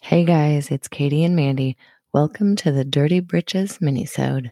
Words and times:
Hey 0.00 0.24
guys, 0.24 0.70
it's 0.70 0.88
Katie 0.88 1.22
and 1.24 1.36
Mandy. 1.36 1.76
Welcome 2.14 2.56
to 2.56 2.72
the 2.72 2.84
Dirty 2.84 3.20
Britches 3.20 3.78
minisode. 3.78 4.50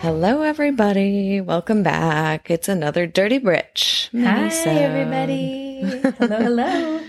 Hello, 0.00 0.42
everybody. 0.42 1.40
Welcome 1.40 1.82
back. 1.84 2.50
It's 2.50 2.68
another 2.68 3.06
Dirty 3.06 3.38
Britch. 3.38 4.08
Hi, 4.12 4.48
everybody. 4.48 5.82
Hello, 6.18 6.38
hello. 6.38 7.00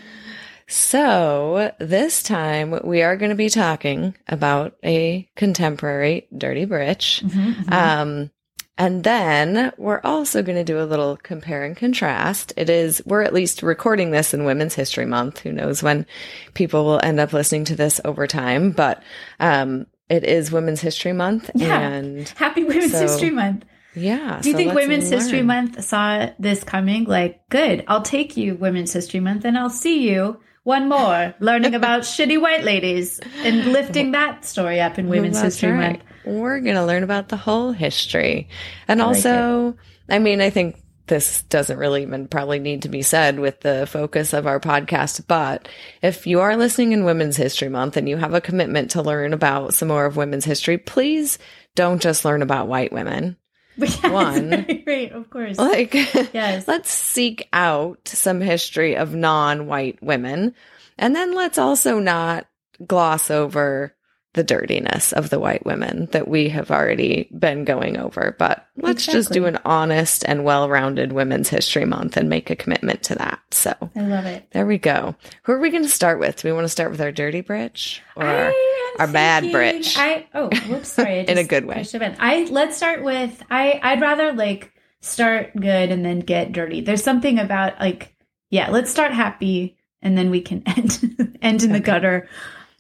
So, 0.70 1.72
this 1.80 2.22
time 2.24 2.78
we 2.84 3.02
are 3.02 3.16
going 3.16 3.30
to 3.30 3.36
be 3.36 3.50
talking 3.50 4.16
about 4.28 4.76
a 4.84 5.30
contemporary 5.36 6.28
Dirty 6.38 6.66
Britch. 6.66 7.24
Mm-hmm, 7.26 7.72
Um, 7.74 8.32
and 8.78 9.04
then 9.04 9.72
we're 9.78 10.02
also 10.04 10.44
going 10.44 10.58
to 10.58 10.64
do 10.66 10.80
a 10.80 10.86
little 10.86 11.18
compare 11.18 11.64
and 11.64 11.76
contrast. 11.76 12.54
It 12.58 12.70
is, 12.70 13.02
we're 13.06 13.24
at 13.24 13.34
least 13.34 13.64
recording 13.64 14.12
this 14.12 14.34
in 14.34 14.44
Women's 14.44 14.76
History 14.76 15.06
Month. 15.06 15.40
Who 15.40 15.52
knows 15.54 15.82
when 15.82 16.06
people 16.54 16.84
will 16.86 17.00
end 17.02 17.20
up 17.20 17.34
listening 17.34 17.66
to 17.66 17.76
this 17.76 18.00
over 18.06 18.28
time, 18.28 18.72
but, 18.72 19.02
um, 19.40 19.88
it 20.10 20.24
is 20.26 20.52
Women's 20.52 20.82
History 20.82 21.14
Month. 21.14 21.50
Yeah. 21.56 21.80
And 21.80 22.28
Happy 22.30 22.66
Women's 22.66 22.92
So, 22.92 23.00
History 23.02 23.30
Month. 23.32 23.64
yeah. 23.96 24.40
Do 24.42 24.50
you 24.50 24.54
so 24.54 24.58
think 24.58 24.74
Women's 24.74 25.10
History. 25.10 25.42
Month 25.42 25.84
saw 25.84 26.30
this 26.38 26.64
coming? 26.64 27.06
Like, 27.06 27.48
good, 27.50 27.84
I'll 27.88 28.04
take 28.04 28.36
you, 28.38 28.56
Women's 28.56 28.92
History 28.94 29.22
Month, 29.22 29.44
and 29.46 29.58
I'll 29.58 29.70
see 29.70 30.10
you 30.10 30.40
one 30.68 30.90
more 30.90 31.34
learning 31.40 31.74
about 31.74 32.02
shitty 32.14 32.40
white 32.40 32.66
ladies 32.66 33.22
and 33.38 33.72
lifting 33.72 34.12
that 34.12 34.44
story 34.44 34.82
up 34.82 35.00
in 35.00 35.08
Women's 35.08 35.42
History 35.42 35.72
right. 35.72 35.92
Month. 35.94 36.04
We're 36.26 36.60
going 36.60 36.76
to 36.76 36.84
learn 36.84 37.04
about 37.04 37.30
the 37.30 37.38
whole 37.38 37.72
history. 37.72 38.50
And 38.86 39.02
I 39.02 39.06
like 39.06 39.16
also, 39.16 39.78
I 40.10 40.20
mean, 40.20 40.42
I 40.42 40.50
think 40.50 40.76
this 41.08 41.44
doesn't 41.44 41.78
really 41.78 42.02
even 42.02 42.28
probably 42.28 42.60
need 42.60 42.82
to 42.82 42.90
be 42.90 43.02
said 43.02 43.40
with 43.40 43.62
the 43.62 43.88
focus 43.88 44.34
of 44.34 44.46
our 44.46 44.60
podcast, 44.60 45.26
but 45.26 45.70
if 46.02 46.28
you 46.28 46.42
are 46.42 46.58
listening 46.58 46.92
in 46.92 47.06
Women's 47.06 47.38
History 47.38 47.70
Month 47.70 47.96
and 47.96 48.10
you 48.10 48.18
have 48.18 48.34
a 48.34 48.42
commitment 48.42 48.92
to 48.92 49.02
learn 49.02 49.32
about 49.32 49.74
some 49.74 49.88
more 49.88 50.06
of 50.06 50.18
women's 50.18 50.44
history, 50.44 50.78
please 50.78 51.40
don't 51.76 52.02
just 52.02 52.26
learn 52.26 52.42
about 52.42 52.68
white 52.68 52.92
women. 52.92 53.38
Yes, 54.04 54.04
One. 54.04 54.66
right, 54.88 55.12
of 55.12 55.30
course. 55.30 55.58
Like, 55.58 55.94
Yes. 56.34 56.68
let's 56.68 56.90
seek 56.90 57.48
out 57.54 58.00
some 58.08 58.42
history 58.42 58.96
of 58.98 59.14
non 59.14 59.68
white 59.68 60.02
women. 60.02 60.56
And 60.98 61.16
then 61.16 61.34
let's 61.36 61.58
also 61.58 62.00
not 62.00 62.48
gloss 62.86 63.30
over 63.30 63.94
the 64.38 64.44
dirtiness 64.44 65.14
of 65.14 65.32
the 65.32 65.40
white 65.40 65.66
women 65.66 66.06
that 66.12 66.28
we 66.28 66.48
have 66.50 66.70
already 66.70 67.28
been 67.38 67.66
going 67.66 67.98
over. 67.98 68.36
But 68.38 68.68
let's 68.78 69.04
just 69.04 69.32
do 69.32 69.48
an 69.48 69.58
honest 69.66 70.24
and 70.28 70.46
well 70.46 70.70
rounded 70.70 71.12
Women's 71.12 71.50
History 71.50 71.86
Month 71.86 72.18
and 72.18 72.30
make 72.30 72.52
a 72.52 72.56
commitment 72.56 73.02
to 73.04 73.16
that. 73.16 73.40
So 73.50 73.74
I 73.96 74.02
love 74.02 74.26
it. 74.26 74.48
there 74.52 74.68
we 74.68 74.78
go. 74.78 75.16
Who 75.44 75.54
are 75.54 75.60
we 75.60 75.72
going 75.72 75.84
to 75.84 75.90
start 75.90 76.20
with? 76.20 76.42
Do 76.42 76.48
we 76.48 76.54
want 76.54 76.66
to 76.66 76.70
start 76.70 76.92
with 76.92 77.02
our 77.02 77.12
dirty 77.12 77.42
britch 77.42 78.04
or 78.16 78.54
our 79.00 79.08
bad 79.08 79.52
britch? 79.52 79.98
I 79.98 80.28
oh, 80.36 80.50
whoops, 80.70 80.94
sorry. 80.94 81.22
I 81.22 81.24
In 81.28 81.40
a 81.40 81.44
good 81.44 81.66
way. 81.66 81.76
pushed 81.76 81.96
a 81.96 82.00
button. 82.00 82.18
I 82.20 82.44
let's 82.52 82.78
start 82.78 83.04
with 83.04 83.44
I. 83.50 83.80
I'd 83.82 84.02
rather 84.02 84.34
like 84.34 84.72
start 85.02 85.56
good 85.56 85.92
and 85.92 86.06
then 86.06 86.20
get 86.20 86.52
dirty. 86.52 86.82
There's 86.82 87.04
something 87.04 87.40
about 87.40 87.80
like 87.80 88.16
yeah. 88.52 88.70
Let's 88.70 88.92
start 88.92 89.14
happy 89.14 89.78
and 90.04 90.16
then 90.16 90.30
we 90.30 90.42
can 90.42 90.62
end 90.68 91.36
end 91.42 91.64
in 91.64 91.72
the 91.72 91.80
gutter 91.80 92.30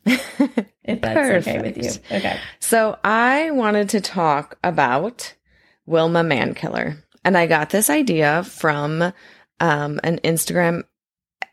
if 0.83 1.01
that's 1.01 1.47
okay 1.47 1.61
with 1.61 1.77
you. 1.77 1.83
Perfect. 1.83 2.11
Okay. 2.11 2.39
So 2.59 2.97
I 3.03 3.51
wanted 3.51 3.89
to 3.89 4.01
talk 4.01 4.57
about 4.63 5.33
Wilma 5.85 6.23
Mankiller. 6.23 7.01
And 7.23 7.37
I 7.37 7.47
got 7.47 7.71
this 7.71 7.89
idea 7.89 8.43
from 8.43 9.01
um, 9.59 9.99
an 10.03 10.19
Instagram 10.23 10.83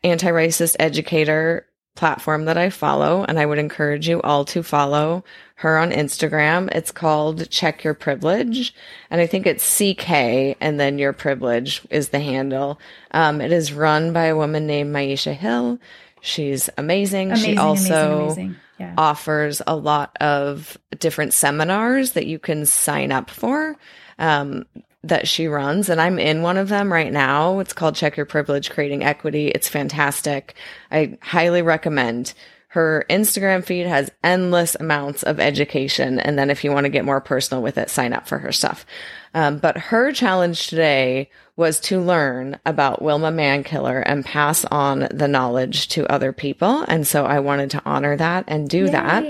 anti 0.03 0.27
racist 0.27 0.75
educator 0.79 1.65
platform 1.95 2.45
that 2.45 2.57
I 2.57 2.69
follow. 2.69 3.23
And 3.23 3.39
I 3.39 3.45
would 3.45 3.57
encourage 3.57 4.07
you 4.07 4.21
all 4.21 4.45
to 4.45 4.61
follow 4.61 5.23
her 5.55 5.77
on 5.77 5.91
Instagram. 5.91 6.69
It's 6.73 6.91
called 6.91 7.49
Check 7.49 7.83
Your 7.83 7.93
Privilege. 7.93 8.73
And 9.09 9.21
I 9.21 9.27
think 9.27 9.47
it's 9.47 9.77
CK 9.77 10.57
and 10.59 10.79
then 10.79 10.99
Your 10.99 11.13
Privilege 11.13 11.81
is 11.89 12.09
the 12.09 12.19
handle. 12.19 12.79
Um, 13.11 13.41
it 13.41 13.51
is 13.51 13.73
run 13.73 14.13
by 14.13 14.25
a 14.25 14.35
woman 14.35 14.67
named 14.67 14.93
Myisha 14.93 15.33
Hill. 15.33 15.79
She's 16.25 16.69
amazing. 16.77 17.31
Amazing. 17.31 17.51
she 17.51 17.57
also 17.57 18.23
amazing. 18.23 18.43
Amazing. 18.45 18.55
Yeah. 18.79 18.93
offers 18.97 19.61
a 19.65 19.75
lot 19.75 20.17
of 20.19 20.77
different 20.99 21.33
seminars 21.33 22.11
that 22.11 22.25
you 22.25 22.39
can 22.39 22.65
sign 22.65 23.11
up 23.13 23.29
for 23.29 23.77
um, 24.19 24.65
that 25.03 25.27
she 25.27 25.47
runs. 25.47 25.87
And 25.87 26.01
I'm 26.01 26.19
in 26.19 26.41
one 26.41 26.57
of 26.57 26.67
them 26.67 26.91
right 26.91 27.13
now. 27.13 27.59
It's 27.59 27.73
called 27.73 27.95
Check 27.95 28.17
Your 28.17 28.25
Privilege 28.25 28.71
Creating 28.71 29.03
Equity. 29.03 29.47
It's 29.47 29.69
fantastic. 29.69 30.55
I 30.91 31.17
highly 31.21 31.61
recommend. 31.61 32.33
Her 32.75 33.05
Instagram 33.09 33.63
feed 33.63 33.87
has 33.87 34.11
endless 34.21 34.75
amounts 34.75 35.23
of 35.23 35.39
education. 35.39 36.19
And 36.19 36.37
then 36.37 36.49
if 36.49 36.65
you 36.65 36.73
want 36.73 36.83
to 36.83 36.89
get 36.89 37.05
more 37.05 37.21
personal 37.21 37.63
with 37.63 37.77
it, 37.77 37.89
sign 37.89 38.11
up 38.11 38.27
for 38.27 38.37
her 38.37 38.51
stuff. 38.51 38.85
Um, 39.33 39.59
but 39.59 39.77
her 39.77 40.11
challenge 40.11 40.67
today 40.67 41.29
was 41.55 41.79
to 41.79 42.01
learn 42.01 42.59
about 42.65 43.01
Wilma 43.01 43.31
Mankiller 43.31 44.03
and 44.05 44.25
pass 44.25 44.65
on 44.65 45.07
the 45.09 45.29
knowledge 45.29 45.87
to 45.87 46.05
other 46.11 46.33
people. 46.33 46.83
And 46.89 47.07
so 47.07 47.25
I 47.25 47.39
wanted 47.39 47.69
to 47.71 47.81
honor 47.85 48.17
that 48.17 48.43
and 48.49 48.67
do 48.67 48.89
that. 48.89 49.23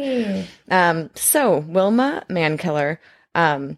Um, 0.72 1.12
so 1.14 1.60
Wilma 1.60 2.24
Mankiller, 2.28 2.98
um, 3.36 3.78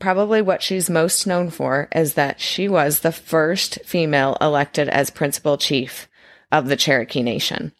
probably 0.00 0.42
what 0.42 0.64
she's 0.64 0.90
most 0.90 1.28
known 1.28 1.50
for 1.50 1.88
is 1.94 2.14
that 2.14 2.40
she 2.40 2.68
was 2.68 3.00
the 3.00 3.12
first 3.12 3.78
female 3.84 4.36
elected 4.40 4.88
as 4.88 5.10
principal 5.10 5.58
chief 5.58 6.08
of 6.50 6.66
the 6.66 6.74
Cherokee 6.74 7.22
Nation. 7.22 7.70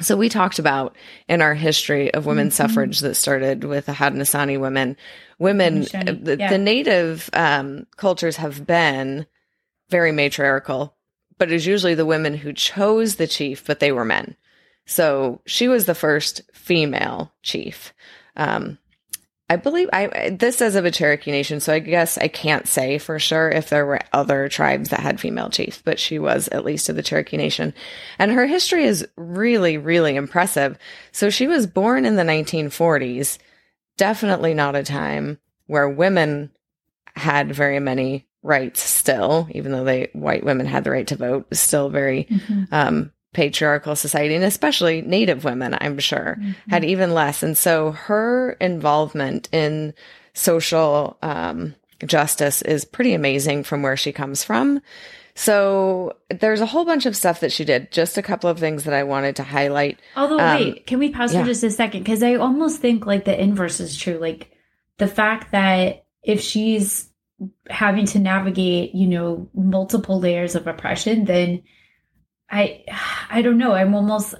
So 0.00 0.16
we 0.16 0.28
talked 0.28 0.58
about 0.58 0.96
in 1.28 1.42
our 1.42 1.54
history 1.54 2.12
of 2.12 2.26
women's 2.26 2.54
Mhm. 2.54 2.56
suffrage 2.56 3.00
that 3.00 3.14
started 3.14 3.64
with 3.64 3.86
the 3.86 3.92
Haudenosaunee 3.92 4.58
women, 4.58 4.96
women, 5.38 5.82
the, 5.82 6.36
yeah. 6.38 6.50
the 6.50 6.58
native 6.58 7.28
um, 7.32 7.86
cultures 7.96 8.36
have 8.36 8.66
been 8.66 9.26
very 9.88 10.12
matriarchal, 10.12 10.96
but 11.38 11.50
it's 11.52 11.66
usually 11.66 11.94
the 11.94 12.06
women 12.06 12.34
who 12.34 12.52
chose 12.52 13.16
the 13.16 13.26
chief, 13.26 13.64
but 13.64 13.80
they 13.80 13.92
were 13.92 14.04
men. 14.04 14.36
So 14.86 15.40
she 15.46 15.68
was 15.68 15.84
the 15.84 15.94
first 15.94 16.42
female 16.52 17.32
chief. 17.42 17.92
Um, 18.36 18.78
I 19.50 19.56
believe 19.56 19.90
I 19.92 20.30
this 20.30 20.60
is 20.60 20.76
of 20.76 20.84
a 20.84 20.92
Cherokee 20.92 21.32
nation, 21.32 21.58
so 21.58 21.72
I 21.72 21.80
guess 21.80 22.16
I 22.16 22.28
can't 22.28 22.68
say 22.68 22.98
for 22.98 23.18
sure 23.18 23.50
if 23.50 23.68
there 23.68 23.84
were 23.84 23.98
other 24.12 24.48
tribes 24.48 24.90
that 24.90 25.00
had 25.00 25.18
female 25.18 25.50
chiefs, 25.50 25.82
but 25.84 25.98
she 25.98 26.20
was 26.20 26.46
at 26.48 26.64
least 26.64 26.88
of 26.88 26.94
the 26.94 27.02
Cherokee 27.02 27.36
nation. 27.36 27.74
And 28.20 28.30
her 28.30 28.46
history 28.46 28.84
is 28.84 29.04
really, 29.16 29.76
really 29.76 30.14
impressive. 30.14 30.78
So 31.10 31.30
she 31.30 31.48
was 31.48 31.66
born 31.66 32.06
in 32.06 32.14
the 32.14 32.22
1940s, 32.22 33.38
definitely 33.96 34.54
not 34.54 34.76
a 34.76 34.84
time 34.84 35.38
where 35.66 35.88
women 35.88 36.52
had 37.16 37.52
very 37.52 37.80
many 37.80 38.28
rights 38.44 38.80
still, 38.80 39.48
even 39.50 39.72
though 39.72 39.84
they 39.84 40.10
white 40.12 40.44
women 40.44 40.66
had 40.66 40.84
the 40.84 40.92
right 40.92 41.08
to 41.08 41.16
vote, 41.16 41.48
still 41.52 41.90
very 41.90 42.24
Mhm. 42.30 42.68
um, 42.72 43.12
patriarchal 43.32 43.96
society, 43.96 44.34
and 44.34 44.44
especially 44.44 45.02
Native 45.02 45.44
women, 45.44 45.76
I'm 45.80 45.98
sure, 45.98 46.38
had 46.68 46.84
even 46.84 47.14
less. 47.14 47.42
And 47.42 47.56
so 47.56 47.92
her 47.92 48.52
involvement 48.60 49.48
in 49.52 49.94
social 50.34 51.16
um, 51.22 51.74
justice 52.04 52.62
is 52.62 52.84
pretty 52.84 53.14
amazing 53.14 53.64
from 53.64 53.82
where 53.82 53.96
she 53.96 54.12
comes 54.12 54.42
from. 54.42 54.80
So 55.34 56.16
there's 56.28 56.60
a 56.60 56.66
whole 56.66 56.84
bunch 56.84 57.06
of 57.06 57.16
stuff 57.16 57.40
that 57.40 57.52
she 57.52 57.64
did. 57.64 57.92
Just 57.92 58.18
a 58.18 58.22
couple 58.22 58.50
of 58.50 58.58
things 58.58 58.84
that 58.84 58.94
I 58.94 59.04
wanted 59.04 59.36
to 59.36 59.42
highlight. 59.42 59.98
Although, 60.16 60.40
Um, 60.40 60.56
wait, 60.56 60.86
can 60.86 60.98
we 60.98 61.10
pause 61.10 61.32
yeah. 61.32 61.40
for 61.40 61.46
just 61.46 61.62
a 61.62 61.70
second? 61.70 62.02
Because 62.02 62.22
I 62.22 62.34
almost 62.34 62.80
think 62.80 63.06
like 63.06 63.24
the 63.24 63.40
inverse 63.40 63.80
is 63.80 63.96
true. 63.96 64.18
Like 64.18 64.50
the 64.98 65.06
fact 65.06 65.52
that 65.52 66.04
if 66.22 66.40
she's 66.40 67.08
having 67.70 68.04
to 68.06 68.18
navigate, 68.18 68.94
you 68.94 69.06
know, 69.06 69.48
multiple 69.54 70.20
layers 70.20 70.56
of 70.56 70.66
oppression, 70.66 71.24
then 71.24 71.62
I, 72.50 72.84
I 73.30 73.42
don't 73.42 73.58
know. 73.58 73.72
I'm 73.72 73.94
almost, 73.94 74.34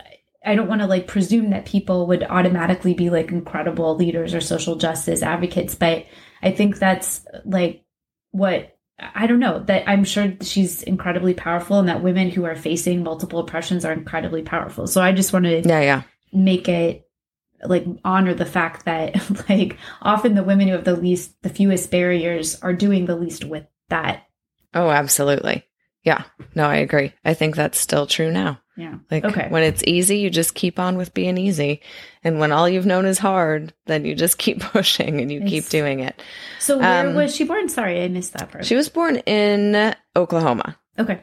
I 0.45 0.55
don't 0.55 0.69
want 0.69 0.81
to 0.81 0.87
like 0.87 1.07
presume 1.07 1.51
that 1.51 1.67
people 1.67 2.07
would 2.09 2.23
automatically 2.25 2.95
be 2.95 3.11
like 3.11 3.31
incredible 3.31 3.95
leaders 3.97 4.35
or 4.35 4.41
social 4.41 4.77
justice 4.77 5.23
advocates, 5.23 5.75
but 5.75 6.07
I 6.43 6.51
think 6.51 6.79
that's 6.79 7.25
like 7.45 7.85
what 8.33 8.77
I 8.99 9.27
don't 9.27 9.41
know 9.41 9.61
that 9.65 9.89
I'm 9.89 10.05
sure 10.05 10.35
she's 10.43 10.83
incredibly 10.83 11.35
powerful 11.35 11.79
and 11.79 11.89
that 11.89 12.03
women 12.03 12.31
who 12.31 12.45
are 12.45 12.57
facing 12.57 13.03
multiple 13.03 13.39
oppressions 13.39 13.85
are 13.85 13.93
incredibly 13.93 14.43
powerful. 14.43 14.87
So 14.87 15.01
I 15.01 15.13
just 15.13 15.33
want 15.33 15.45
to 15.47 15.61
Yeah, 15.61 15.81
yeah. 15.81 16.03
make 16.33 16.69
it 16.69 17.07
like 17.65 17.87
honor 18.05 18.35
the 18.35 18.47
fact 18.47 18.87
that 18.87 19.15
like 19.49 19.77
often 20.03 20.35
the 20.35 20.43
women 20.43 20.69
who 20.69 20.75
have 20.75 20.85
the 20.85 20.97
least 20.97 21.41
the 21.43 21.49
fewest 21.51 21.91
barriers 21.91 22.61
are 22.63 22.73
doing 22.73 23.05
the 23.07 23.17
least 23.17 23.45
with 23.45 23.67
that 23.89 24.25
Oh, 24.73 24.89
absolutely. 24.89 25.65
Yeah. 26.03 26.23
No, 26.55 26.67
I 26.67 26.77
agree. 26.77 27.13
I 27.25 27.35
think 27.35 27.57
that's 27.57 27.79
still 27.79 28.07
true 28.07 28.31
now. 28.33 28.59
Yeah. 28.77 28.95
Like 29.11 29.25
Okay. 29.25 29.49
when 29.51 29.63
it's 29.63 29.83
easy, 29.87 30.19
you 30.19 30.31
just 30.31 30.55
keep 30.55 30.79
on 30.79 30.97
with 30.97 31.13
being 31.13 31.37
easy. 31.37 31.83
And 32.25 32.39
when 32.41 32.53
all 32.53 32.67
you've 32.69 32.87
known 32.87 33.05
is 33.05 33.19
hard, 33.19 33.75
then 33.87 34.07
you 34.07 34.15
just 34.15 34.39
keep 34.45 34.61
pushing 34.61 35.21
and 35.21 35.31
you 35.31 35.43
keep 35.45 35.69
doing 35.69 36.01
it. 36.01 36.23
So 36.59 36.79
where 36.79 37.07
Um, 37.09 37.15
was 37.15 37.37
she 37.37 37.45
born? 37.45 37.69
Sorry, 37.69 38.03
I 38.03 38.09
missed 38.09 38.33
that 38.33 38.51
part. 38.51 38.65
She 38.65 38.77
was 38.77 38.89
born 38.89 39.17
in 39.19 39.95
Oklahoma. 40.17 40.79
okay. 40.99 41.21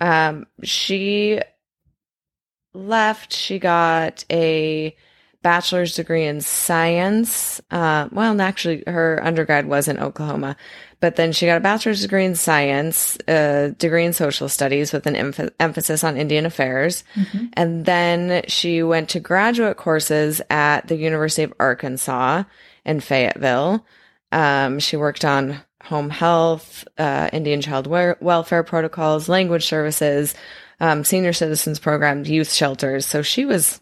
Um, 0.00 0.46
she 0.62 1.40
left, 2.74 3.32
she 3.32 3.58
got 3.58 4.24
a 4.30 4.96
bachelor's 5.42 5.94
degree 5.94 6.24
in 6.24 6.40
science. 6.40 7.60
Uh, 7.70 8.08
well, 8.12 8.40
actually, 8.40 8.84
her 8.86 9.20
undergrad 9.22 9.66
was 9.66 9.88
in 9.88 9.98
Oklahoma, 9.98 10.56
but 11.00 11.16
then 11.16 11.32
she 11.32 11.46
got 11.46 11.58
a 11.58 11.60
bachelor's 11.60 12.02
degree 12.02 12.24
in 12.24 12.34
science, 12.34 13.16
a 13.28 13.74
degree 13.78 14.04
in 14.04 14.12
social 14.12 14.48
studies 14.48 14.92
with 14.92 15.06
an 15.06 15.14
emph- 15.14 15.50
emphasis 15.60 16.02
on 16.02 16.16
Indian 16.16 16.46
affairs. 16.46 17.04
Mhm. 17.14 17.50
And 17.54 17.84
then 17.84 18.42
she 18.48 18.82
went 18.82 19.10
to 19.10 19.20
graduate 19.20 19.76
courses 19.76 20.40
at 20.50 20.88
the 20.88 20.96
University 20.96 21.44
of 21.44 21.54
Arkansas 21.60 22.44
in 22.84 23.00
Fayetteville. 23.00 23.86
Um, 24.32 24.78
she 24.78 24.96
worked 24.96 25.24
on 25.24 25.60
home 25.84 26.10
health, 26.10 26.86
uh, 26.98 27.30
Indian 27.32 27.60
child 27.60 27.86
we- 27.86 28.14
welfare 28.20 28.62
protocols, 28.62 29.28
language 29.28 29.66
services, 29.66 30.34
um, 30.80 31.04
senior 31.04 31.32
citizens 31.32 31.78
programs, 31.78 32.28
youth 32.28 32.52
shelters. 32.52 33.06
So 33.06 33.22
she 33.22 33.44
was 33.44 33.80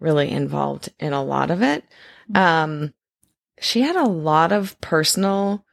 really 0.00 0.30
involved 0.30 0.90
in 0.98 1.12
a 1.12 1.22
lot 1.22 1.50
of 1.50 1.62
it. 1.62 1.84
Um, 2.34 2.92
she 3.60 3.82
had 3.82 3.96
a 3.96 4.04
lot 4.08 4.52
of 4.52 4.80
personal, 4.80 5.63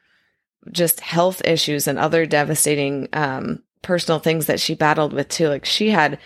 just 0.72 1.00
health 1.00 1.42
issues 1.46 1.88
and 1.88 1.98
other 1.98 2.26
devastating 2.26 3.08
um, 3.14 3.64
personal 3.82 4.20
things 4.20 4.46
that 4.46 4.60
she 4.60 4.76
battled 4.76 5.14
with 5.14 5.28
too. 5.30 5.48
Like 5.48 5.66
she 5.66 5.90
had 5.90 6.20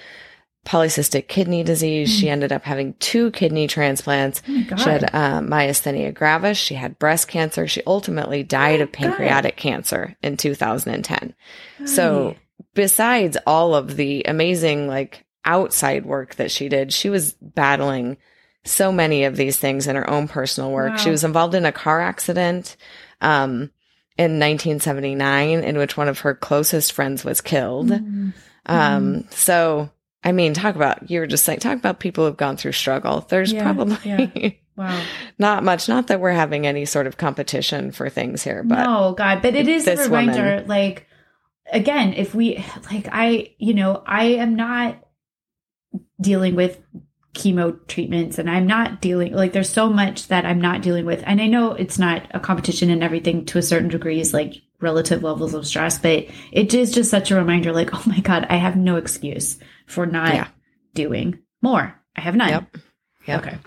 polycystic 0.66 1.28
kidney 1.28 1.64
disease. 1.64 2.12
She 2.12 2.26
Mm. 2.26 2.32
ended 2.32 2.52
up 2.52 2.64
having 2.64 2.96
two 2.96 3.30
kidney 3.32 3.68
transplants. 3.68 4.42
Oh. 4.50 4.76
She 4.78 4.90
had 4.90 5.04
uh, 5.14 5.40
myasthenia 5.42 6.12
gravis. 6.14 6.58
She 6.58 6.74
had 6.74 6.98
breast 6.98 7.28
cancer. 7.28 7.68
She 7.68 7.84
ultimately 7.86 8.42
died 8.44 8.80
Oh, 8.80 8.84
of 8.84 8.92
pancreatic 8.92 9.58
cancer 9.58 10.16
in 10.24 10.38
2010. 10.38 11.36
So 11.86 12.36
besides 12.74 13.38
all 13.46 13.76
of 13.76 13.96
the 13.96 14.24
amazing 14.28 14.88
like 14.88 15.24
outside 15.46 16.04
work 16.06 16.36
that 16.36 16.50
she 16.50 16.68
did, 16.68 16.92
she 16.92 17.10
was 17.12 17.34
battling 17.34 18.18
so 18.64 18.92
many 18.92 19.26
of 19.26 19.36
these 19.36 19.60
things 19.60 19.86
in 19.86 19.96
her 19.96 20.10
own 20.10 20.28
personal 20.28 20.72
work. 20.72 20.98
She 20.98 21.12
was 21.12 21.24
involved 21.24 21.54
in 21.54 21.66
a 21.68 21.72
car 21.72 22.02
accident 22.02 22.76
um, 23.22 23.70
in 24.18 24.40
1979 24.40 25.64
in 25.64 25.78
which 25.78 25.98
one 25.98 26.08
of 26.08 26.20
her 26.20 26.34
closest 26.36 26.94
friends 26.94 27.24
was 27.26 27.42
killed. 27.42 27.90
Mm. 27.90 28.34
Um, 28.66 29.28
so 29.30 29.90
I 30.24 30.32
mean, 30.32 30.54
talk 30.56 30.76
about 30.76 31.10
you 31.12 31.20
were 31.20 31.28
just 31.28 31.48
like, 31.48 31.60
talk 31.60 31.78
about 31.78 32.00
people 32.00 32.26
who've 32.26 32.36
gone 32.38 32.58
through 32.58 32.72
struggle. 32.72 33.22
There's 33.30 33.54
Yeah, 33.54 33.64
probably 33.64 33.98
yeah. 34.04 34.50
Wow. 34.78 35.02
not 35.40 35.64
much. 35.64 35.88
Not 35.88 36.08
that 36.08 36.20
we're 36.20 36.32
having 36.34 36.68
any 36.68 36.84
sort 36.86 37.08
of 37.08 37.16
competition 37.16 37.92
for 37.94 38.10
things 38.10 38.44
here, 38.44 38.62
but 38.62 38.84
no, 38.84 39.14
God, 39.18 39.42
but 39.42 39.56
it 39.56 39.70
is 39.70 39.88
a 39.88 39.96
reminder. 39.96 40.42
woman- 40.44 40.68
Like, 40.68 41.08
again, 41.72 42.14
if 42.14 42.36
we 42.36 42.62
like, 42.92 43.08
I, 43.10 43.54
you 43.58 43.74
know, 43.74 44.04
I 44.06 44.26
am 44.26 44.56
not 44.56 44.98
dealing 46.20 46.56
with 46.56 46.80
chemo 47.36 47.78
treatments, 47.88 48.40
and 48.40 48.50
I'm 48.50 48.66
not 48.66 49.02
dealing 49.02 49.34
like 49.34 49.54
there's 49.54 49.70
so 49.70 49.90
much 49.90 50.30
that 50.30 50.46
I'm 50.46 50.60
not 50.60 50.82
dealing 50.82 51.06
with, 51.06 51.22
and 51.28 51.40
I 51.40 51.48
know 51.48 51.74
it's 51.74 52.00
not 52.00 52.26
a 52.32 52.40
competition, 52.40 52.90
and 52.90 53.04
everything 53.04 53.46
to 53.46 53.60
a 53.60 53.62
certain 53.62 53.90
degree 53.90 54.20
is 54.20 54.34
like 54.34 54.56
relative 54.82 55.22
levels 55.24 55.54
of 55.54 55.68
stress, 55.68 56.00
but 56.00 56.26
it 56.52 56.74
is 56.74 56.92
just 56.92 57.10
such 57.12 57.32
a 57.32 57.36
reminder. 57.36 57.72
Like, 57.72 57.94
oh 57.94 58.04
my 58.06 58.20
God, 58.20 58.48
I 58.50 58.56
have 58.56 58.76
no 58.76 58.96
excuse 58.96 59.58
for 59.86 60.06
not 60.06 60.34
Yeah. 60.34 60.48
doing 60.94 61.40
more. 61.62 61.94
I 62.16 62.22
have 62.22 62.36
none. 62.36 62.50
Yep. 62.50 62.78
Yep. 63.28 63.42
Okay, 63.46 63.58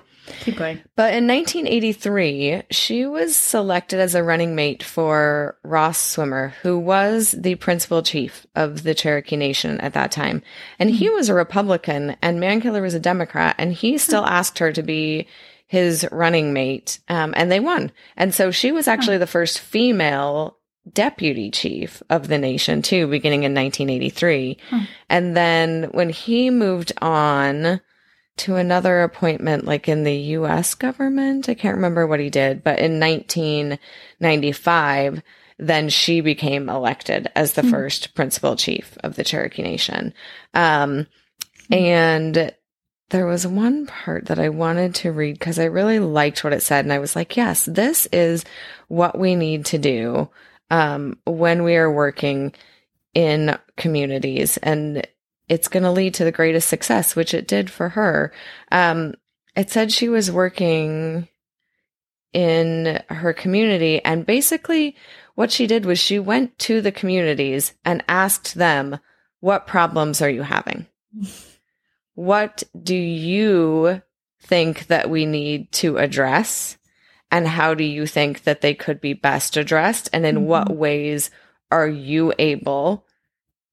keep 0.40 0.56
going. 0.56 0.80
But 0.96 1.14
in 1.14 1.26
1983, 1.26 2.62
she 2.70 3.06
was 3.06 3.36
selected 3.36 4.00
as 4.00 4.14
a 4.14 4.22
running 4.22 4.54
mate 4.54 4.82
for 4.82 5.56
Ross 5.62 5.98
Swimmer, 5.98 6.54
who 6.62 6.78
was 6.78 7.32
the 7.32 7.54
principal 7.56 8.02
chief 8.02 8.46
of 8.54 8.82
the 8.82 8.94
Cherokee 8.94 9.36
Nation 9.36 9.80
at 9.80 9.94
that 9.94 10.12
time. 10.12 10.42
And 10.78 10.90
he 10.90 11.08
was 11.10 11.28
a 11.28 11.34
Republican 11.34 12.16
and 12.22 12.40
Mankiller 12.40 12.82
was 12.82 12.94
a 12.94 13.00
Democrat. 13.00 13.54
And 13.58 13.72
he 13.72 13.98
still 13.98 14.24
asked 14.24 14.58
her 14.58 14.72
to 14.72 14.82
be 14.82 15.26
his 15.66 16.06
running 16.10 16.52
mate. 16.52 16.98
Um, 17.08 17.34
and 17.36 17.50
they 17.50 17.60
won. 17.60 17.92
And 18.16 18.34
so 18.34 18.50
she 18.50 18.72
was 18.72 18.88
actually 18.88 19.18
the 19.18 19.26
first 19.26 19.60
female 19.60 20.58
deputy 20.92 21.50
chief 21.50 22.02
of 22.10 22.28
the 22.28 22.38
nation 22.38 22.82
too, 22.82 23.06
beginning 23.06 23.42
in 23.42 23.54
1983. 23.54 24.56
Huh. 24.70 24.80
And 25.08 25.36
then 25.36 25.84
when 25.92 26.08
he 26.08 26.50
moved 26.50 26.92
on, 27.00 27.80
to 28.38 28.56
another 28.56 29.02
appointment 29.02 29.64
like 29.64 29.88
in 29.88 30.02
the 30.04 30.16
US 30.16 30.74
government. 30.74 31.48
I 31.48 31.54
can't 31.54 31.76
remember 31.76 32.06
what 32.06 32.20
he 32.20 32.28
did, 32.30 32.62
but 32.64 32.78
in 32.78 33.00
1995, 33.00 35.22
then 35.58 35.88
she 35.88 36.20
became 36.20 36.68
elected 36.68 37.28
as 37.34 37.54
the 37.54 37.62
Hmm. 37.62 37.70
first 37.70 38.14
principal 38.14 38.56
chief 38.56 38.96
of 39.02 39.16
the 39.16 39.24
Cherokee 39.24 39.62
Nation. 39.62 40.12
Um, 40.54 41.06
and 41.70 42.52
there 43.10 43.26
was 43.26 43.46
one 43.46 43.86
part 43.86 44.26
that 44.26 44.38
I 44.38 44.50
wanted 44.50 44.94
to 44.96 45.12
read 45.12 45.38
because 45.38 45.58
I 45.58 45.64
really 45.64 45.98
liked 45.98 46.44
what 46.44 46.52
it 46.52 46.62
said. 46.62 46.84
And 46.84 46.92
I 46.92 46.98
was 46.98 47.16
like, 47.16 47.36
yes, 47.36 47.64
this 47.64 48.06
is 48.12 48.44
what 48.88 49.18
we 49.18 49.34
need 49.34 49.64
to 49.66 49.78
do 49.78 50.28
um, 50.70 51.18
when 51.24 51.64
we 51.64 51.76
are 51.76 51.90
working 51.90 52.52
in 53.14 53.56
communities. 53.76 54.58
And 54.58 55.06
it's 55.48 55.68
going 55.68 55.82
to 55.82 55.90
lead 55.90 56.14
to 56.14 56.24
the 56.24 56.32
greatest 56.32 56.68
success, 56.68 57.16
which 57.16 57.34
it 57.34 57.48
did 57.48 57.70
for 57.70 57.90
her. 57.90 58.32
Um, 58.70 59.14
it 59.56 59.70
said 59.70 59.92
she 59.92 60.08
was 60.08 60.30
working 60.30 61.28
in 62.32 63.02
her 63.08 63.32
community, 63.32 64.04
and 64.04 64.26
basically, 64.26 64.96
what 65.34 65.50
she 65.50 65.66
did 65.66 65.86
was 65.86 65.98
she 65.98 66.18
went 66.18 66.58
to 66.60 66.80
the 66.80 66.92
communities 66.92 67.74
and 67.84 68.04
asked 68.08 68.54
them, 68.54 68.98
What 69.40 69.66
problems 69.66 70.20
are 70.20 70.30
you 70.30 70.42
having? 70.42 70.86
What 72.14 72.64
do 72.80 72.96
you 72.96 74.02
think 74.40 74.88
that 74.88 75.08
we 75.08 75.26
need 75.26 75.72
to 75.72 75.98
address? 75.98 76.76
And 77.30 77.46
how 77.46 77.74
do 77.74 77.84
you 77.84 78.06
think 78.06 78.44
that 78.44 78.60
they 78.60 78.74
could 78.74 79.00
be 79.00 79.12
best 79.12 79.56
addressed? 79.56 80.08
And 80.12 80.26
in 80.26 80.46
what 80.46 80.74
ways 80.74 81.30
are 81.70 81.88
you 81.88 82.32
able 82.38 83.06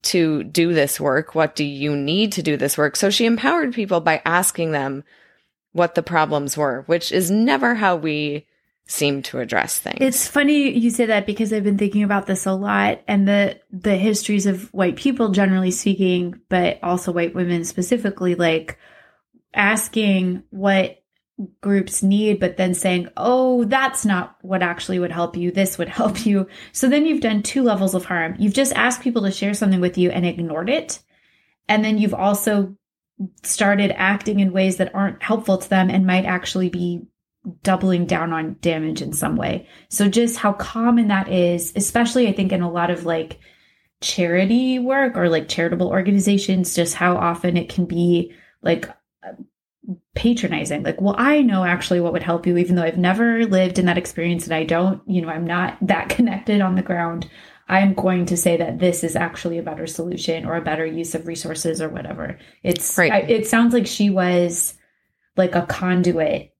to 0.06 0.44
do 0.44 0.74
this 0.74 1.00
work? 1.00 1.36
What 1.36 1.56
do 1.56 1.64
you 1.64 1.96
need 1.96 2.32
to 2.34 2.44
do 2.44 2.58
this 2.58 2.78
work? 2.78 2.96
So 2.96 3.10
she 3.10 3.26
empowered 3.26 3.74
people 3.74 4.02
by 4.02 4.22
asking 4.26 4.72
them 4.72 5.04
what 5.74 5.96
the 5.96 6.04
problems 6.04 6.56
were, 6.56 6.84
which 6.88 7.12
is 7.12 7.30
never 7.30 7.76
how 7.76 7.98
we 7.98 8.48
seem 8.88 9.22
to 9.24 9.40
address 9.40 9.80
things. 9.80 9.98
It's 10.00 10.28
funny 10.28 10.78
you 10.78 10.92
say 10.92 11.08
that 11.08 11.26
because 11.26 11.52
I've 11.52 11.64
been 11.64 11.78
thinking 11.78 12.04
about 12.04 12.28
this 12.28 12.46
a 12.46 12.54
lot 12.54 13.02
and 13.08 13.28
the 13.28 13.60
the 13.72 13.96
histories 13.96 14.46
of 14.46 14.72
white 14.74 14.96
people 14.96 15.30
generally 15.30 15.72
speaking, 15.72 16.40
but 16.50 16.80
also 16.84 17.12
white 17.12 17.34
women 17.34 17.66
specifically 17.66 18.36
like 18.36 18.78
asking 19.54 20.44
what 20.52 21.02
groups 21.62 22.02
need 22.02 22.40
but 22.40 22.58
then 22.58 22.74
saying, 22.74 23.10
"Oh, 23.18 23.66
that's 23.66 24.06
not 24.06 24.38
what 24.42 24.64
actually 24.64 25.00
would 25.00 25.12
help 25.12 25.36
you. 25.36 25.52
This 25.52 25.78
would 25.78 25.90
help 26.00 26.26
you." 26.26 26.48
So 26.72 26.88
then 26.88 27.06
you've 27.06 27.22
done 27.22 27.44
two 27.44 27.64
levels 27.64 27.96
of 27.96 28.06
harm. 28.06 28.36
You've 28.40 28.54
just 28.54 28.74
asked 28.74 29.02
people 29.02 29.24
to 29.24 29.32
share 29.32 29.54
something 29.54 29.82
with 29.82 29.98
you 29.98 30.12
and 30.12 30.26
ignored 30.26 30.70
it. 30.70 31.00
And 31.68 31.84
then 31.84 31.98
you've 31.98 32.14
also 32.14 32.76
started 33.44 33.92
acting 33.96 34.40
in 34.40 34.52
ways 34.52 34.78
that 34.78 34.94
aren't 34.94 35.24
helpful 35.24 35.58
to 35.58 35.70
them 35.70 35.90
and 35.90 36.06
might 36.06 36.26
actually 36.26 36.70
be 36.70 37.02
doubling 37.64 38.06
down 38.06 38.34
on 38.34 38.58
damage 38.62 39.02
in 39.02 39.14
some 39.14 39.36
way. 39.36 39.68
So 39.90 40.10
just 40.10 40.38
how 40.38 40.54
common 40.54 41.08
that 41.10 41.30
is, 41.30 41.74
especially 41.76 42.28
I 42.28 42.34
think 42.34 42.52
in 42.52 42.62
a 42.62 42.72
lot 42.72 42.90
of 42.90 43.06
like 43.06 43.40
charity 44.02 44.80
work 44.80 45.16
or 45.16 45.30
like 45.30 45.48
charitable 45.48 45.88
organizations, 45.90 46.76
just 46.76 46.96
how 46.96 47.16
often 47.16 47.56
it 47.56 47.70
can 47.70 47.86
be 47.86 48.34
like 48.62 48.90
patronizing. 50.16 50.84
Like, 50.84 51.02
well, 51.02 51.16
I 51.18 51.42
know 51.42 51.64
actually 51.64 52.00
what 52.00 52.14
would 52.14 52.24
help 52.24 52.46
you, 52.46 52.58
even 52.58 52.76
though 52.76 52.84
I've 52.84 52.98
never 52.98 53.46
lived 53.46 53.80
in 53.80 53.86
that 53.86 53.98
experience 53.98 54.46
and 54.46 54.54
I 54.54 54.64
don't, 54.64 55.02
you 55.08 55.22
know, 55.22 55.30
I'm 55.30 55.46
not 55.46 55.78
that 55.88 56.10
connected 56.10 56.62
on 56.62 56.76
the 56.76 56.82
ground. 56.82 57.30
I'm 57.68 57.96
going 57.96 58.28
to 58.28 58.38
say 58.38 58.58
that 58.58 58.78
this 58.78 59.04
is 59.04 59.16
actually 59.16 59.58
a 59.58 59.64
better 59.64 59.88
solution 59.88 60.46
or 60.46 60.56
a 60.56 60.62
better 60.62 60.86
use 60.86 61.16
of 61.16 61.26
resources 61.26 61.82
or 61.82 61.90
whatever. 61.90 62.38
It's 62.62 62.98
Right. 62.98 63.12
I, 63.12 63.20
it 63.22 63.48
sounds 63.48 63.74
like 63.74 63.88
she 63.88 64.10
was 64.10 64.76
like 65.36 65.56
a 65.56 65.66
conduit 65.66 66.54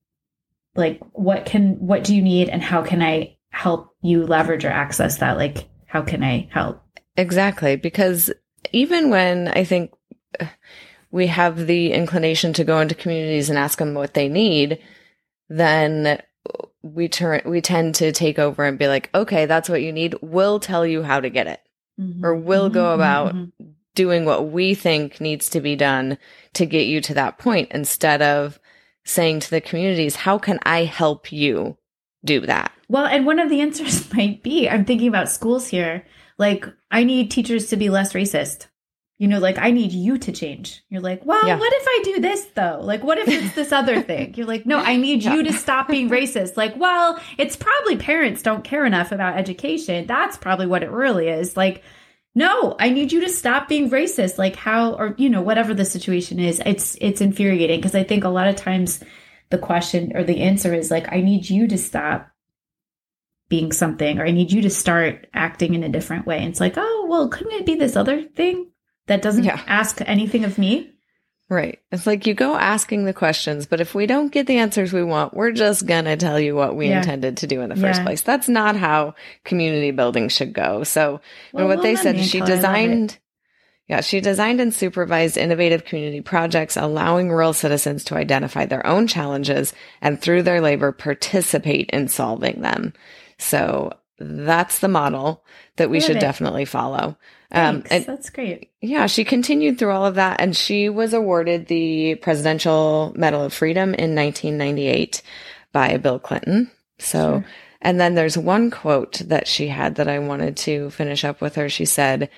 like 0.76 1.00
what 1.14 1.46
can 1.46 1.76
what 1.76 2.04
do 2.04 2.14
you 2.14 2.22
need 2.22 2.50
and 2.50 2.62
how 2.62 2.82
can 2.82 3.02
i 3.02 3.38
help 3.48 3.96
you 4.02 4.26
leverage 4.26 4.66
or 4.66 4.70
access 4.70 5.20
that 5.20 5.38
like 5.38 5.70
how 5.86 6.02
can 6.02 6.22
i 6.22 6.50
help 6.52 6.86
Exactly. 7.18 7.76
Because 7.76 8.32
even 8.72 9.10
when 9.10 9.48
I 9.48 9.64
think 9.64 9.92
we 11.16 11.28
have 11.28 11.66
the 11.66 11.94
inclination 11.94 12.52
to 12.52 12.66
go 12.66 12.82
into 12.82 12.94
communities 12.94 13.50
and 13.50 13.58
ask 13.58 13.78
them 13.78 13.94
what 13.94 14.14
they 14.16 14.28
need, 14.28 14.80
then 15.48 16.22
we 16.82 17.08
turn, 17.08 17.42
we 17.46 17.62
tend 17.62 17.96
to 17.96 18.12
take 18.12 18.38
over 18.38 18.66
and 18.66 18.78
be 18.78 18.90
like, 18.90 19.10
okay, 19.16 19.46
that's 19.46 19.70
what 19.70 19.82
you 19.82 19.94
need. 19.94 20.14
We'll 20.22 20.60
tell 20.60 20.86
you 20.86 21.04
how 21.04 21.22
to 21.22 21.30
get 21.30 21.48
it. 21.48 21.62
Or 22.22 22.36
we'll 22.36 22.70
go 22.70 22.84
Mhm, 22.84 22.96
about 22.96 23.34
mhm, 23.34 23.52
doing 23.96 24.26
what 24.26 24.50
we 24.50 24.76
think 24.76 25.22
needs 25.22 25.50
to 25.52 25.62
be 25.62 25.78
done 25.78 26.18
to 26.56 26.66
get 26.66 26.86
you 26.86 27.00
to 27.00 27.14
that 27.14 27.38
point 27.38 27.72
instead 27.72 28.22
of 28.22 28.60
saying 29.06 29.40
to 29.40 29.50
the 29.50 29.62
communities, 29.62 30.18
how 30.18 30.38
can 30.38 30.60
I 30.64 30.84
help 30.84 31.32
you 31.32 31.78
do 32.26 32.42
that? 32.42 32.74
Well, 32.90 33.06
and 33.06 33.26
one 33.26 33.40
of 33.40 33.50
the 33.50 33.62
answers 33.66 34.14
might 34.14 34.44
be 34.44 34.68
I'm 34.68 34.84
thinking 34.84 35.08
about 35.08 35.30
schools 35.30 35.70
here. 35.70 36.06
Like, 36.38 36.66
I 36.92 37.06
need 37.06 37.32
teachers 37.32 37.68
to 37.68 37.78
be 37.78 37.88
less 37.88 38.12
racist. 38.12 38.68
You 39.18 39.30
know, 39.30 39.40
like, 39.40 39.58
I 39.58 39.72
need 39.72 39.94
you 39.94 40.18
to 40.18 40.32
change. 40.34 40.84
You're 40.90 41.02
like, 41.02 41.26
well, 41.26 41.48
Yeah. 41.48 41.58
what 41.58 41.72
if 41.74 41.88
I 41.88 42.02
do 42.04 42.20
this 42.20 42.46
though? 42.54 42.80
Like, 42.84 43.02
what 43.02 43.18
if 43.18 43.30
it's 43.30 43.56
this 43.56 43.72
other 43.72 44.02
thing? 44.02 44.34
You're 44.36 44.46
like, 44.46 44.66
no, 44.66 44.78
I 44.80 44.98
need 44.98 45.24
you 45.24 45.42
to 45.44 45.54
stop 45.54 45.88
being 45.88 46.10
racist. 46.10 46.58
Like, 46.58 46.76
well, 46.76 47.18
it's 47.38 47.56
probably 47.56 47.96
parents 47.96 48.42
don't 48.44 48.66
care 48.66 48.86
enough 48.86 49.14
about 49.14 49.38
education. 49.38 50.06
That's 50.06 50.36
probably 50.38 50.68
what 50.68 50.84
it 50.84 50.92
really 50.92 51.30
is. 51.30 51.56
Like, 51.56 51.82
no, 52.38 52.76
I 52.78 52.90
need 52.90 53.14
you 53.14 53.22
to 53.22 53.30
stop 53.30 53.70
being 53.70 53.90
racist. 53.90 54.38
Like 54.38 54.58
how 54.58 54.92
or 54.96 55.16
you 55.18 55.30
know, 55.30 55.42
whatever 55.42 55.74
the 55.74 55.86
situation 55.86 56.38
is. 56.38 56.62
It's 56.66 56.98
it's 57.00 57.22
infuriating 57.22 57.80
because 57.80 57.96
I 57.96 58.04
think 58.04 58.26
a 58.26 58.30
lot 58.30 58.50
of 58.50 58.58
times 58.58 59.02
the 59.50 59.58
question 59.58 60.12
or 60.16 60.26
the 60.26 60.42
answer 60.42 60.74
is 60.74 60.92
like 60.92 61.10
I 61.14 61.22
need 61.22 61.50
you 61.50 61.68
to 61.70 61.78
stop 61.78 62.28
being 63.48 63.72
something 63.72 64.20
or 64.20 64.26
I 64.26 64.32
need 64.32 64.52
you 64.52 64.62
to 64.64 64.70
start 64.70 65.28
acting 65.34 65.76
in 65.76 65.84
a 65.84 65.90
different 65.90 66.26
way. 66.26 66.40
And 66.40 66.50
it's 66.50 66.60
like, 66.60 66.74
"Oh, 66.76 67.06
well, 67.10 67.30
couldn't 67.30 67.54
it 67.54 67.66
be 67.66 67.76
this 67.76 67.96
other 67.96 68.22
thing 68.24 68.72
that 69.08 69.22
doesn't 69.22 69.44
Yeah. 69.44 69.60
ask 69.68 70.02
anything 70.06 70.44
of 70.44 70.58
me?" 70.58 70.92
Right. 71.48 71.78
It's 71.92 72.08
like 72.08 72.26
you 72.26 72.34
go 72.34 72.56
asking 72.56 73.06
the 73.06 73.14
questions, 73.14 73.68
but 73.68 73.80
if 73.80 73.94
we 73.94 74.08
don't 74.08 74.32
get 74.32 74.48
the 74.48 74.58
answers 74.58 74.92
we 74.92 75.04
want, 75.04 75.36
we're 75.36 75.52
just 75.52 75.86
going 75.86 76.06
to 76.06 76.18
tell 76.18 76.40
you 76.40 76.56
what 76.56 76.76
we 76.76 76.88
Yeah. 76.90 76.98
intended 76.98 77.38
to 77.38 77.48
do 77.48 77.62
in 77.62 77.70
the 77.70 77.76
first 77.76 78.00
Yeah. 78.00 78.04
place. 78.06 78.22
That's 78.22 78.50
not 78.50 78.76
how 78.76 79.14
community 79.44 79.92
building 79.92 80.28
should 80.30 80.54
go. 80.54 80.84
So, 80.84 81.22
Well, 81.54 81.68
what 81.68 81.84
they 81.84 81.96
said, 81.96 82.20
she 82.20 82.40
Mankiller, 82.40 82.42
I 82.42 82.46
love 82.46 82.50
it. 82.50 82.56
designed, 82.56 83.18
yeah, 83.88 84.02
she 84.02 84.22
designed 84.22 84.60
and 84.60 84.74
supervised 84.74 85.38
innovative 85.38 85.86
community 85.86 86.22
projects, 86.22 86.78
allowing 86.78 87.30
rural 87.30 87.54
citizens 87.54 88.04
to 88.06 88.16
identify 88.16 88.66
their 88.66 88.84
own 88.88 89.06
challenges 89.06 89.72
and 90.02 90.20
through 90.20 90.42
their 90.42 90.62
labor 90.62 90.92
participate 90.92 91.92
in 91.92 92.08
solving 92.08 92.62
them. 92.62 92.92
So 93.38 93.92
that's 94.18 94.80
the 94.80 94.88
model 94.88 95.44
that 95.78 95.90
we 95.90 96.00
Love 96.00 96.08
should 96.08 96.18
it. 96.18 96.22
definitely 96.22 96.66
follow. 96.66 97.18
Um, 97.52 97.82
Thanks. 97.82 97.92
and 97.92 98.06
That's 98.06 98.30
great. 98.30 98.72
yeah, 98.82 99.08
she 99.08 99.24
continued 99.24 99.78
through 99.78 99.92
all 99.92 100.06
of 100.06 100.16
that 100.16 100.42
and 100.42 100.56
she 100.56 100.90
was 100.90 101.14
awarded 101.14 101.68
the 101.68 102.16
Presidential 102.16 103.14
Medal 103.16 103.44
of 103.44 103.54
Freedom 103.54 103.94
in 103.94 104.16
1998 104.16 105.22
by 105.72 105.98
Bill 105.98 106.20
Clinton. 106.20 106.72
So, 106.98 107.42
Sure. 107.42 107.46
and 107.82 108.00
then 108.00 108.16
there's 108.16 108.38
one 108.38 108.72
quote 108.72 109.20
that 109.26 109.48
she 109.48 109.68
had 109.68 109.96
that 109.96 110.08
I 110.08 110.20
wanted 110.20 110.58
to 110.58 110.90
finish 110.92 111.24
up 111.24 111.42
with 111.42 111.56
her. 111.56 111.70
She 111.70 111.86
said, 111.86 112.30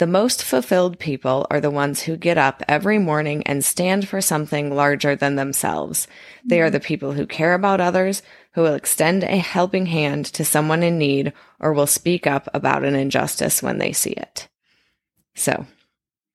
the 0.00 0.06
most 0.06 0.42
fulfilled 0.42 0.98
people 0.98 1.46
are 1.50 1.60
the 1.60 1.70
ones 1.70 2.00
who 2.00 2.16
get 2.16 2.38
up 2.38 2.62
every 2.66 2.98
morning 2.98 3.42
and 3.42 3.62
stand 3.62 4.08
for 4.08 4.22
something 4.22 4.74
larger 4.74 5.14
than 5.14 5.36
themselves. 5.36 6.08
They 6.42 6.62
are 6.62 6.68
mm-hmm. 6.68 6.72
the 6.72 6.80
people 6.80 7.12
who 7.12 7.26
care 7.26 7.52
about 7.52 7.82
others, 7.82 8.22
who 8.54 8.62
will 8.62 8.74
extend 8.74 9.22
a 9.24 9.36
helping 9.38 9.86
hand 9.86 10.26
to 10.26 10.44
someone 10.44 10.82
in 10.82 10.98
need, 10.98 11.32
or 11.60 11.72
will 11.72 11.86
speak 11.86 12.26
up 12.26 12.48
about 12.54 12.84
an 12.84 12.94
injustice 12.94 13.62
when 13.62 13.78
they 13.78 13.92
see 13.92 14.10
it. 14.10 14.48
So, 15.36 15.66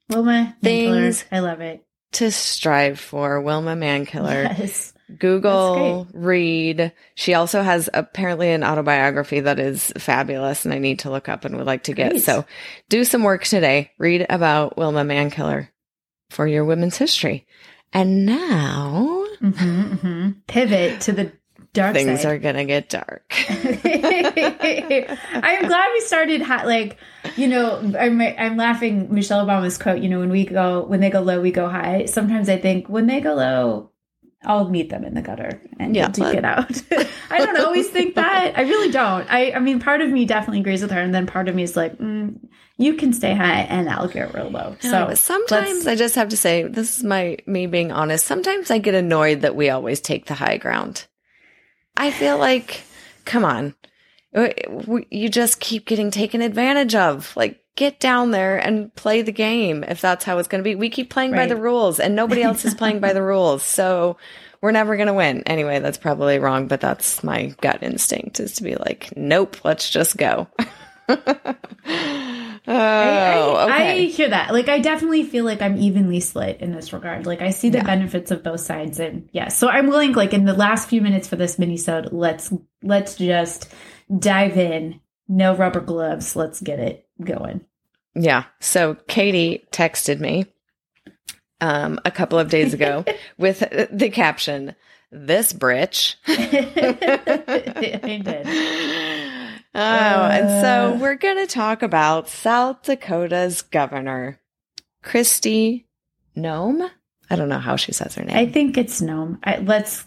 Wilma 0.10 0.56
Things- 0.64 1.24
Mankiller, 1.24 1.26
I 1.32 1.40
love 1.40 1.62
it. 1.62 1.84
to 2.14 2.32
strive 2.32 3.00
for 3.00 3.42
Wilma 3.42 3.76
Mankiller. 3.76 4.58
Yes. 4.58 4.94
Google, 5.20 6.08
read. 6.14 6.92
She 7.14 7.36
also 7.36 7.62
has 7.62 7.90
apparently 7.94 8.52
an 8.52 8.64
autobiography 8.64 9.40
that 9.42 9.60
is 9.60 9.94
fabulous 10.00 10.66
and 10.66 10.74
I 10.74 10.80
need 10.80 11.00
to 11.00 11.12
look 11.12 11.30
up 11.30 11.46
and 11.46 11.58
would 11.58 11.68
like 11.68 11.84
to 11.84 11.94
get. 11.94 12.10
Great. 12.12 12.24
So 12.24 12.44
do 12.90 13.04
some 13.04 13.22
work 13.22 13.44
today. 13.44 13.92
Read 14.00 14.26
about 14.32 14.78
Wilma 14.78 15.04
Mankiller 15.04 15.68
for 16.32 16.48
your 16.48 16.66
women's 16.66 16.98
history. 16.98 17.46
And 17.94 18.26
now 18.26 19.26
hmm 19.40 19.50
hmm 19.52 20.30
Pivot 20.48 21.02
to 21.02 21.12
the 21.12 21.32
dark 21.76 21.94
things 21.94 22.22
side. 22.22 22.32
are 22.32 22.38
going 22.40 22.56
to 22.56 22.66
get 22.66 22.90
dark. 22.90 23.32
I'm 23.50 25.68
glad 25.68 25.92
we 25.94 26.02
started 26.02 26.42
like 26.42 26.98
you 27.36 27.48
know 27.48 27.94
I'm 28.00 28.22
I'm 28.22 28.58
laughing 28.58 29.14
Michelle 29.14 29.46
Obama's 29.46 29.78
quote 29.78 30.02
you 30.02 30.10
know 30.10 30.20
when 30.20 30.30
we 30.30 30.46
go 30.46 30.86
when 30.86 31.02
they 31.02 31.10
go 31.10 31.22
low 31.22 31.42
we 31.42 31.52
go 31.52 31.70
high 31.70 32.06
sometimes 32.06 32.50
I 32.50 32.58
think 32.58 32.90
when 32.90 33.08
they 33.08 33.22
go 33.22 33.36
low 33.36 33.92
I'll 34.44 34.70
meet 34.70 34.90
them 34.90 35.04
in 35.04 35.16
the 35.16 35.22
gutter 35.22 35.60
and 35.80 35.96
Yeah, 35.96 36.10
duke 36.10 36.36
it 36.36 36.46
out. 36.46 36.82
I 37.32 37.40
don't 37.40 37.60
always 37.60 37.90
think 37.90 38.14
that. 38.14 38.54
I 38.56 38.62
really 38.62 38.92
don't. 38.92 39.32
I 39.32 39.52
I 39.52 39.60
mean 39.60 39.80
part 39.80 40.02
of 40.02 40.10
me 40.10 40.26
definitely 40.26 40.62
agrees 40.62 40.82
with 40.82 40.92
her 40.92 41.02
and 41.02 41.14
then 41.14 41.28
part 41.28 41.50
of 41.50 41.56
me 41.56 41.64
is 41.64 41.76
like 41.76 41.98
mm, 41.98 42.38
you 42.78 42.96
can 42.96 43.14
stay 43.14 43.34
high 43.34 43.62
and 43.62 43.90
I'll 43.90 44.08
get 44.08 44.34
real 44.34 44.50
low. 44.50 44.76
So 44.80 45.14
sometimes 45.16 45.88
I 45.88 45.96
just 45.96 46.16
have 46.16 46.30
to 46.30 46.38
say, 46.38 46.64
this 46.64 46.98
is 46.98 47.04
my 47.04 47.38
me 47.46 47.68
being 47.68 47.92
honest. 47.92 48.26
Sometimes 48.26 48.70
I 48.70 48.80
get 48.80 48.94
annoyed 48.94 49.42
that 49.42 49.56
we 49.56 49.70
always 49.70 50.02
take 50.02 50.26
the 50.26 50.34
high 50.34 50.58
ground. 50.58 51.08
I 51.98 52.12
feel 52.12 52.38
like, 52.38 52.84
come 53.26 53.46
on, 53.46 53.76
you 55.10 55.30
just 55.30 55.60
keep 55.60 55.86
getting 55.86 56.12
taken 56.12 56.42
advantage 56.42 56.96
of. 56.96 57.36
Like, 57.36 57.62
get 57.76 58.00
down 58.00 58.32
there 58.32 58.58
and 58.58 58.94
play 58.96 59.22
the 59.22 59.32
game 59.32 59.84
if 59.84 60.02
that's 60.02 60.24
how 60.24 60.38
it's 60.38 60.48
going 60.48 60.64
to 60.64 60.64
be. 60.64 60.76
We 60.76 60.90
keep 60.90 61.10
playing 61.10 61.32
by 61.32 61.46
the 61.46 61.56
rules, 61.56 62.00
and 62.00 62.16
nobody 62.16 62.42
else 62.42 62.66
is 62.66 62.74
playing 62.74 63.00
by 63.00 63.14
the 63.14 63.22
rules, 63.24 63.64
so 63.64 64.18
we're 64.62 64.72
never 64.72 64.96
going 64.96 65.08
to 65.08 65.14
win. 65.14 65.44
Anyway, 65.46 65.80
that's 65.80 65.98
probably 65.98 66.40
wrong, 66.40 66.68
but 66.68 66.82
that's 66.82 67.24
my 67.24 67.54
gut 67.62 67.84
instinct 67.84 68.40
is 68.40 68.54
to 68.54 68.64
be 68.64 68.76
like, 68.76 69.16
nope, 69.16 69.58
let's 69.64 69.90
just 69.90 70.18
go. 70.18 70.48
oh, 72.68 72.74
I, 73.56 73.68
I, 73.68 73.92
I 73.94 73.98
hear 74.06 74.30
that. 74.30 74.52
Like, 74.54 74.70
I 74.70 74.80
definitely 74.80 75.24
feel 75.24 75.46
like 75.46 75.62
I'm 75.62 75.78
evenly 75.78 76.20
split 76.20 76.62
in 76.62 76.72
this 76.74 76.94
regard. 76.94 77.26
Like, 77.26 77.42
I 77.42 77.50
see 77.52 77.70
the 77.70 77.78
Yeah. 77.80 77.84
benefits 77.86 78.32
of 78.32 78.44
both 78.44 78.62
sides, 78.62 79.00
and 79.00 79.30
yeah. 79.32 79.50
So 79.50 79.68
I'm 79.70 79.88
willing, 79.88 80.14
like, 80.14 80.34
in 80.34 80.46
the 80.46 80.54
last 80.54 80.90
few 80.90 81.02
minutes 81.02 81.28
for 81.28 81.36
this 81.36 81.60
mini-sode, 81.60 82.12
let's 82.12 82.52
let's 82.84 83.16
just 83.16 83.74
dive 84.18 84.58
in. 84.58 85.00
No 85.28 85.56
rubber 85.56 85.82
gloves. 85.82 86.36
Let's 86.36 86.62
get 86.62 86.80
it 86.80 87.08
going. 87.20 87.62
Yeah. 88.14 88.44
So 88.60 88.94
Katie 89.08 89.66
texted 89.72 90.20
me 90.20 90.46
um, 91.62 92.00
a 92.06 92.12
couple 92.12 92.38
of 92.38 92.50
days 92.50 92.74
ago 92.76 93.04
with 93.38 93.60
the 93.92 94.10
caption, 94.12 94.76
This 95.12 95.52
britch. 95.52 96.18
I 96.28 98.22
did. 98.24 98.46
Oh, 99.76 99.80
and 99.80 100.62
so 100.62 100.94
Uh. 100.94 100.98
we're 101.00 101.16
going 101.16 101.38
to 101.38 101.48
talk 101.48 101.84
about 101.84 102.30
South 102.30 102.84
Dakota's 102.84 103.62
governor, 103.62 104.40
Kristi 105.04 105.86
Noem. 106.38 106.90
I 107.30 107.36
don't 107.36 107.50
know 107.50 107.60
how 107.60 107.76
she 107.76 107.92
says 107.92 108.16
her 108.16 108.24
name. 108.24 108.38
I 108.38 108.46
think 108.46 108.78
it's 108.78 109.02
gnome. 109.02 109.40
I, 109.44 109.58
let's. 109.58 110.06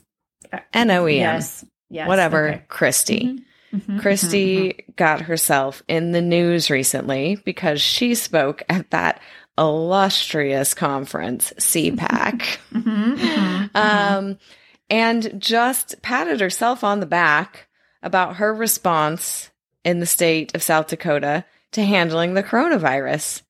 N 0.72 0.90
O 0.90 1.06
E 1.06 1.14
M. 1.20 1.34
Yes. 1.34 1.64
Yes. 1.90 2.08
Whatever. 2.08 2.48
okay. 2.48 2.62
Kristi. 2.68 3.22
Mhm, 3.22 3.44
mhm, 3.74 3.80
mhm, 3.96 4.00
Kristi 4.00 4.96
got 4.96 5.20
herself 5.22 5.82
in 5.88 6.12
the 6.12 6.22
news 6.22 6.70
recently 6.70 7.36
because 7.44 7.80
she 7.82 8.14
spoke 8.14 8.62
at 8.68 8.90
that 8.90 9.20
illustrious 9.58 10.72
conference, 10.72 11.52
CPAC. 11.58 12.58
mhm, 12.72 13.16
mhm, 13.16 13.70
mhm. 13.70 13.76
um, 13.76 14.38
and 14.88 15.38
just 15.38 16.00
patted 16.00 16.40
herself 16.40 16.82
on 16.82 17.00
the 17.00 17.06
back 17.06 17.68
about 18.02 18.36
her 18.36 18.54
response 18.54 19.47
in 19.84 20.00
the 20.00 20.06
state 20.06 20.54
of 20.54 20.62
South 20.62 20.88
Dakota 20.88 21.44
to 21.72 21.84
handling 21.84 22.34
the 22.34 22.42
coronavirus, 22.42 23.42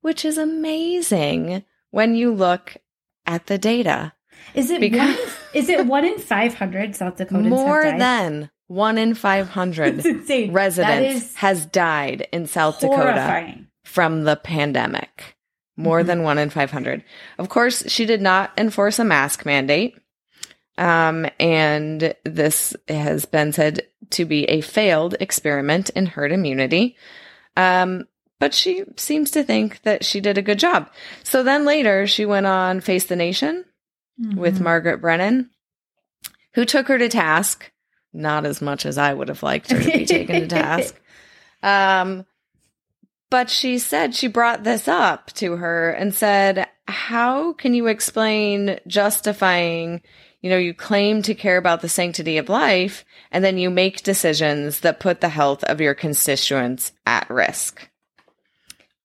which 0.00 0.24
is 0.24 0.38
amazing 0.38 1.64
when 1.90 2.14
you 2.14 2.32
look 2.32 2.76
at 3.26 3.46
the 3.46 3.58
data. 3.58 4.12
Is 4.54 4.70
it 4.70 4.80
because- 4.80 5.16
one? 5.16 5.26
Is 5.52 5.68
it 5.68 5.86
one 5.86 6.04
in 6.04 6.18
five 6.18 6.54
hundred 6.54 6.94
South 6.94 7.16
Dakotans 7.16 7.48
More 7.48 7.82
have 7.82 7.92
died? 7.94 8.00
than 8.00 8.50
one 8.68 8.98
in 8.98 9.14
500 9.14 9.96
It's 9.98 10.06
insane. 10.06 10.48
That 10.48 10.54
residents 10.54 11.34
has 11.34 11.66
died 11.66 12.28
in 12.32 12.46
South 12.46 12.78
Dakota 12.80 13.56
from 13.84 14.22
the 14.22 14.36
pandemic. 14.36 15.36
More 15.76 16.02
Mhm. 16.02 16.06
than 16.06 16.22
one 16.22 16.38
in 16.38 16.50
500. 16.50 17.02
Of 17.38 17.48
course, 17.48 17.82
she 17.88 18.06
did 18.06 18.20
not 18.22 18.52
enforce 18.56 18.98
a 19.00 19.04
mask 19.04 19.44
mandate. 19.44 19.96
Um, 20.80 21.26
and 21.38 22.14
this 22.24 22.74
has 22.88 23.26
been 23.26 23.52
said 23.52 23.82
to 24.10 24.24
be 24.24 24.44
a 24.44 24.60
failed 24.62 25.14
experiment 25.20 25.90
in 25.90 26.06
herd 26.06 26.32
immunity. 26.32 26.96
Um, 27.56 28.08
but 28.38 28.54
she 28.54 28.84
seems 28.96 29.30
to 29.32 29.44
think 29.44 29.82
that 29.82 30.04
she 30.04 30.20
did 30.20 30.38
a 30.38 30.42
good 30.42 30.58
job. 30.58 30.88
So 31.22 31.42
then 31.42 31.66
later 31.66 32.06
she 32.06 32.24
went 32.24 32.46
on 32.46 32.80
Face 32.80 33.04
the 33.04 33.14
Nation 33.16 33.66
with 34.34 34.58
Mhm. 34.58 34.62
Margaret 34.62 34.98
Brennan, 35.02 35.50
who 36.54 36.64
took 36.64 36.88
her 36.88 36.96
to 36.98 37.08
task, 37.10 37.70
not 38.14 38.46
as 38.46 38.62
much 38.62 38.86
as 38.86 38.96
I 38.98 39.12
would 39.12 39.28
have 39.28 39.42
liked 39.42 39.70
her 39.70 39.78
to 39.82 39.92
be 39.98 40.06
taken 40.06 40.40
to 40.40 40.46
task. 40.48 40.98
Um, 41.62 42.24
but 43.28 43.50
she 43.50 43.78
said 43.78 44.14
she 44.14 44.28
brought 44.28 44.64
this 44.64 44.88
up 44.88 45.30
to 45.34 45.56
her 45.56 45.90
and 45.90 46.14
said, 46.14 46.66
How 46.88 47.52
can 47.52 47.74
you 47.74 47.86
explain 47.86 48.80
justifying, 48.86 50.00
you 50.40 50.50
know, 50.50 50.56
you 50.56 50.74
claim 50.74 51.22
to 51.22 51.34
care 51.34 51.56
about 51.56 51.80
the 51.80 51.88
sanctity 51.88 52.38
of 52.38 52.48
life 52.48 53.04
and 53.30 53.44
then 53.44 53.58
you 53.58 53.70
make 53.70 54.02
decisions 54.02 54.80
that 54.80 55.00
put 55.00 55.20
the 55.20 55.28
health 55.28 55.62
of 55.64 55.80
your 55.80 55.94
constituents 55.94 56.92
at 57.06 57.28
risk? 57.28 57.88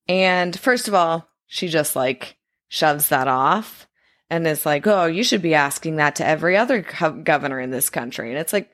And 0.08 0.58
first 0.58 0.88
of 0.88 0.94
all, 0.94 1.27
she 1.48 1.68
just 1.68 1.96
like 1.96 2.38
shoves 2.68 3.10
that 3.10 3.27
off 3.27 3.88
and 4.30 4.48
is 4.48 4.65
like, 4.65 4.88
oh, 4.88 5.06
you 5.06 5.24
should 5.24 5.42
be 5.42 5.54
asking 5.54 5.98
that 5.98 6.15
to 6.15 6.25
every 6.25 6.58
other 6.58 6.82
co- 6.82 7.12
governor 7.12 7.60
in 7.60 7.72
this 7.72 7.89
country. 7.89 8.30
And 8.30 8.39
it's 8.39 8.54
like, 8.54 8.72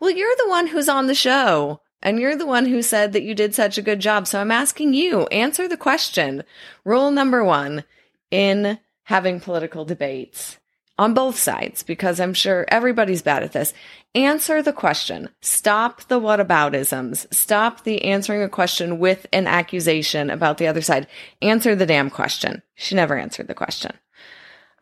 well, 0.00 0.10
you're 0.10 0.36
the 0.38 0.48
one 0.48 0.66
who's 0.66 0.88
on 0.88 1.06
the 1.06 1.14
show 1.14 1.80
and 2.02 2.18
you're 2.18 2.36
the 2.36 2.46
one 2.46 2.66
who 2.66 2.82
said 2.82 3.12
that 3.12 3.22
you 3.22 3.34
did 3.34 3.54
such 3.54 3.78
a 3.78 3.82
good 3.82 4.00
job. 4.00 4.26
So 4.26 4.40
I'm 4.40 4.50
asking 4.50 4.94
you, 4.94 5.26
answer 5.26 5.68
the 5.68 5.76
question. 5.76 6.42
Rule 6.84 7.10
number 7.10 7.44
one 7.44 7.84
in 8.30 8.78
having 9.04 9.40
political 9.40 9.84
debates 9.84 10.58
on 11.02 11.14
both 11.14 11.36
sides, 11.36 11.82
because 11.82 12.20
I'm 12.20 12.32
sure 12.32 12.64
everybody's 12.68 13.22
bad 13.22 13.42
at 13.42 13.52
this. 13.52 13.74
Answer 14.14 14.62
the 14.62 14.72
question. 14.72 15.30
Stop 15.40 16.02
the 16.02 16.20
whataboutisms. 16.20 17.32
Stop 17.34 17.82
the 17.82 18.04
answering 18.04 18.42
a 18.42 18.48
question 18.48 19.00
with 19.00 19.26
an 19.32 19.48
accusation 19.48 20.30
about 20.30 20.58
the 20.58 20.68
other 20.68 20.80
side. 20.80 21.08
Answer 21.40 21.74
the 21.74 21.86
damn 21.86 22.08
question. 22.08 22.62
She 22.76 22.94
never 22.94 23.18
answered 23.18 23.48
the 23.48 23.54
question. 23.54 23.92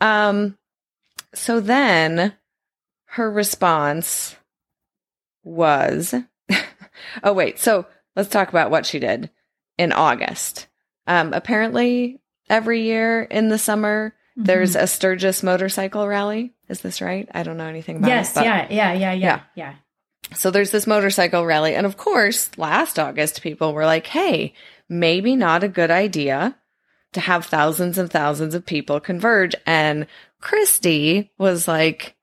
Um, 0.03 0.59
so 1.33 1.59
then 1.59 2.35
her 3.07 3.31
response 3.31 4.37
was, 5.43 6.15
oh, 7.23 7.33
wait. 7.33 7.59
So 7.59 7.87
let's 8.15 8.29
talk 8.29 8.51
about 8.51 8.71
what 8.71 8.85
she 8.85 8.99
did 8.99 9.31
in 9.79 9.93
August. 9.93 10.67
Um, 11.07 11.33
apparently, 11.33 12.21
every 12.51 12.83
year 12.83 13.23
in 13.23 13.49
the 13.49 13.59
summer, 13.59 14.15
mm-hmm. 14.37 14.45
there's 14.45 14.77
a 14.77 14.87
Sturgis 14.87 15.43
motorcycle 15.43 16.07
rally. 16.07 16.53
Is 16.69 16.81
this 16.81 17.01
right? 17.01 17.29
I 17.33 17.43
don't 17.43 17.57
know 17.57 17.67
anything 17.67 17.97
about 17.97 18.09
yes, 18.09 18.37
it. 18.37 18.45
Yes. 18.45 18.71
Yeah. 18.71 18.93
Yeah. 18.93 19.13
Yeah. 19.13 19.13
Yeah. 19.13 19.41
Yeah. 19.55 19.75
So 20.35 20.51
there's 20.51 20.71
this 20.71 20.87
motorcycle 20.87 21.45
rally. 21.45 21.75
And 21.75 21.87
of 21.87 21.97
course, 21.97 22.51
last 22.57 22.99
August, 22.99 23.43
people 23.43 23.73
were 23.73 23.87
like, 23.87 24.07
hey, 24.07 24.55
maybe 24.89 25.37
not 25.37 25.65
a 25.65 25.69
good 25.69 25.91
idea 25.91 26.57
to 27.13 27.21
have 27.21 27.47
thousands 27.47 27.99
and 27.99 28.11
thousands 28.11 28.55
of 28.55 28.67
people 28.67 29.01
converge. 29.01 29.55
And 29.67 30.07
Kristi 30.41 31.31
was 31.39 31.67
like, 31.67 32.17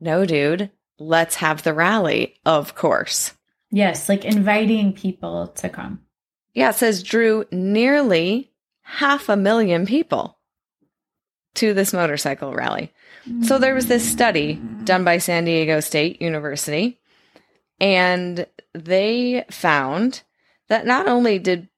no, 0.00 0.24
dude, 0.24 0.70
let's 0.98 1.36
have 1.36 1.62
the 1.62 1.74
rally, 1.74 2.36
of 2.44 2.74
course. 2.74 3.34
Yes, 3.70 4.08
like 4.08 4.24
inviting 4.24 4.92
people 4.92 5.48
to 5.48 5.68
come. 5.68 6.00
Yeah, 6.54 6.70
it 6.70 6.76
says 6.76 7.02
drew 7.02 7.44
nearly 7.50 8.52
half 8.82 9.28
a 9.28 9.36
million 9.36 9.86
people 9.86 10.33
to 11.54 11.72
this 11.74 11.92
motorcycle 11.92 12.52
rally. 12.52 12.92
So 13.42 13.58
there 13.58 13.74
was 13.74 13.86
this 13.86 14.08
study 14.08 14.60
done 14.84 15.04
by 15.04 15.18
San 15.18 15.44
Diego 15.44 15.80
State 15.80 16.20
University, 16.20 16.98
and 17.80 18.46
they 18.74 19.44
found 19.50 20.22
that 20.68 20.86
not 20.86 21.06
only 21.08 21.38
did 21.38 21.68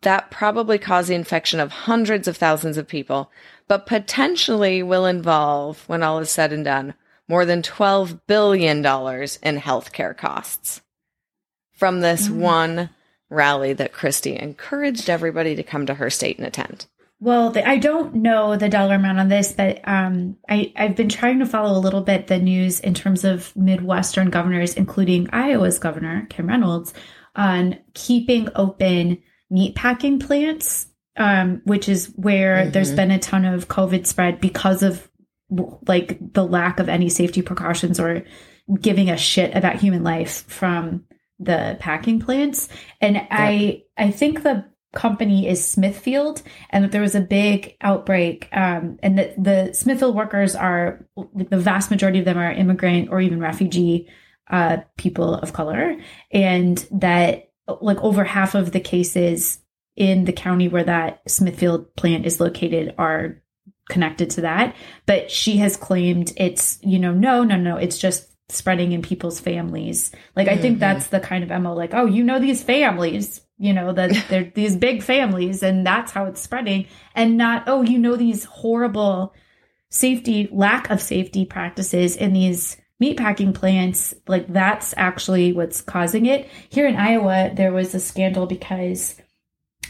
that 0.00 0.30
probably 0.30 0.78
cause 0.78 1.08
the 1.08 1.14
infection 1.14 1.60
of 1.60 1.70
hundreds 1.70 2.26
of 2.26 2.36
thousands 2.36 2.78
of 2.78 2.88
people, 2.88 3.30
but 3.68 3.86
potentially 3.86 4.82
will 4.82 5.06
involve, 5.06 5.86
when 5.88 6.02
all 6.02 6.18
is 6.18 6.30
said 6.30 6.52
and 6.52 6.64
done, 6.64 6.94
more 7.28 7.44
than 7.44 7.62
$12 7.62 8.20
billion 8.26 8.78
in 8.78 8.82
healthcare 8.82 10.16
costs 10.16 10.82
from 11.72 12.00
this 12.00 12.28
mm-hmm. 12.28 12.40
one 12.40 12.90
rally 13.30 13.72
that 13.72 13.92
Kristi 13.92 14.38
encouraged 14.38 15.08
everybody 15.10 15.56
to 15.56 15.62
come 15.62 15.86
to 15.86 15.94
her 15.94 16.10
state 16.10 16.38
and 16.38 16.46
attend. 16.46 16.86
Well, 17.20 17.50
the, 17.50 17.66
I 17.66 17.78
don't 17.78 18.16
know 18.16 18.56
the 18.56 18.68
dollar 18.68 18.96
amount 18.96 19.18
on 19.18 19.28
this, 19.28 19.52
but 19.52 19.80
um, 19.88 20.36
I, 20.48 20.72
I've 20.76 20.96
been 20.96 21.08
trying 21.08 21.38
to 21.38 21.46
follow 21.46 21.78
a 21.78 21.80
little 21.80 22.02
bit 22.02 22.26
the 22.26 22.38
news 22.38 22.80
in 22.80 22.92
terms 22.92 23.24
of 23.24 23.54
Midwestern 23.56 24.30
governors, 24.30 24.74
including 24.74 25.30
Iowa's 25.32 25.78
governor, 25.78 26.26
Kim 26.28 26.48
Reynolds, 26.48 26.92
on 27.34 27.78
keeping 27.94 28.48
open 28.54 29.22
meatpacking 29.52 30.20
plants, 30.24 30.88
um, 31.16 31.62
which 31.64 31.88
is 31.88 32.12
where 32.16 32.56
mm-hmm. 32.56 32.70
there's 32.72 32.92
been 32.92 33.10
a 33.10 33.18
ton 33.18 33.44
of 33.44 33.68
COVID 33.68 34.06
spread 34.06 34.40
because 34.40 34.82
of 34.82 35.08
like 35.86 36.18
the 36.32 36.44
lack 36.44 36.80
of 36.80 36.88
any 36.88 37.08
safety 37.08 37.42
precautions 37.42 38.00
or 38.00 38.24
giving 38.80 39.10
a 39.10 39.16
shit 39.16 39.54
about 39.54 39.76
human 39.76 40.02
life 40.02 40.44
from 40.48 41.04
the 41.38 41.76
packing 41.80 42.20
plants. 42.20 42.68
And 43.00 43.16
yeah. 43.16 43.26
I 43.30 43.82
I 43.96 44.10
think 44.10 44.42
the 44.42 44.64
company 44.94 45.48
is 45.48 45.64
Smithfield, 45.64 46.42
and 46.70 46.84
that 46.84 46.92
there 46.92 47.02
was 47.02 47.14
a 47.14 47.20
big 47.20 47.76
outbreak, 47.80 48.48
um, 48.52 48.98
and 49.02 49.18
that 49.18 49.42
the 49.42 49.72
Smithfield 49.74 50.14
workers 50.14 50.54
are 50.54 51.06
the 51.34 51.58
vast 51.58 51.90
majority 51.90 52.18
of 52.18 52.24
them 52.24 52.38
are 52.38 52.52
immigrant 52.52 53.10
or 53.10 53.20
even 53.20 53.40
refugee 53.40 54.08
uh, 54.50 54.78
people 54.96 55.34
of 55.34 55.52
color, 55.52 55.96
and 56.30 56.86
that 56.90 57.50
like 57.80 57.98
over 57.98 58.24
half 58.24 58.54
of 58.54 58.72
the 58.72 58.80
cases 58.80 59.60
in 59.96 60.24
the 60.24 60.32
county 60.32 60.68
where 60.68 60.84
that 60.84 61.22
Smithfield 61.28 61.94
plant 61.96 62.26
is 62.26 62.40
located 62.40 62.94
are 62.98 63.42
connected 63.88 64.30
to 64.30 64.42
that. 64.42 64.74
But 65.06 65.30
she 65.30 65.58
has 65.58 65.76
claimed 65.76 66.32
it's, 66.36 66.78
you 66.82 66.98
know, 66.98 67.12
no, 67.12 67.44
no, 67.44 67.56
no, 67.56 67.76
it's 67.76 67.98
just 67.98 68.28
spreading 68.48 68.92
in 68.92 69.02
people's 69.02 69.40
families. 69.40 70.10
Like, 70.36 70.48
I 70.48 70.52
mm-hmm. 70.52 70.62
think 70.62 70.78
that's 70.78 71.08
the 71.08 71.20
kind 71.20 71.44
of 71.44 71.62
MO, 71.62 71.74
like, 71.74 71.94
oh, 71.94 72.06
you 72.06 72.24
know, 72.24 72.38
these 72.38 72.62
families, 72.62 73.40
you 73.64 73.72
know, 73.72 73.92
that 73.92 74.24
they're 74.28 74.52
these 74.54 74.76
big 74.76 75.02
families 75.02 75.62
and 75.62 75.86
that's 75.86 76.12
how 76.12 76.26
it's 76.26 76.40
spreading. 76.40 76.86
And 77.14 77.36
not, 77.38 77.64
oh, 77.66 77.82
you 77.82 77.98
know, 77.98 78.16
these 78.16 78.44
horrible 78.44 79.34
safety, 79.88 80.48
lack 80.52 80.90
of 80.90 81.00
safety 81.00 81.44
practices 81.46 82.16
in 82.16 82.34
these 82.34 82.76
meatpacking 83.02 83.54
plants. 83.54 84.14
Like, 84.28 84.52
that's 84.52 84.92
actually 84.96 85.52
what's 85.52 85.80
causing 85.80 86.26
it. 86.26 86.48
Here 86.68 86.86
in 86.86 86.96
Iowa, 86.96 87.52
there 87.54 87.72
was 87.72 87.94
a 87.94 88.00
scandal 88.00 88.46
because 88.46 89.16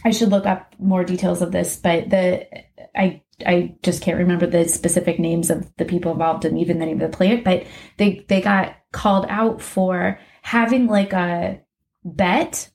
I 0.05 0.11
should 0.11 0.31
look 0.31 0.47
up 0.47 0.75
more 0.79 1.03
details 1.03 1.43
of 1.43 1.51
this, 1.51 1.77
but 1.77 2.11
the 2.11 2.47
I 2.95 3.23
I 3.45 3.75
just 3.83 4.03
can't 4.03 4.19
remember 4.19 4.47
the 4.47 4.69
specific 4.69 5.19
names 5.19 5.51
of 5.51 5.75
the 5.77 5.85
people 5.85 6.13
involved 6.13 6.45
and 6.45 6.59
even 6.59 6.79
the 6.79 6.87
name 6.87 7.01
of 7.01 7.11
the 7.11 7.17
plant, 7.17 7.43
but 7.43 7.65
they 7.97 8.25
they 8.29 8.41
got 8.41 8.77
called 8.93 9.27
out 9.29 9.61
for 9.61 10.21
having 10.43 10.87
like 10.87 11.13
a 11.13 11.61
bet 12.05 12.71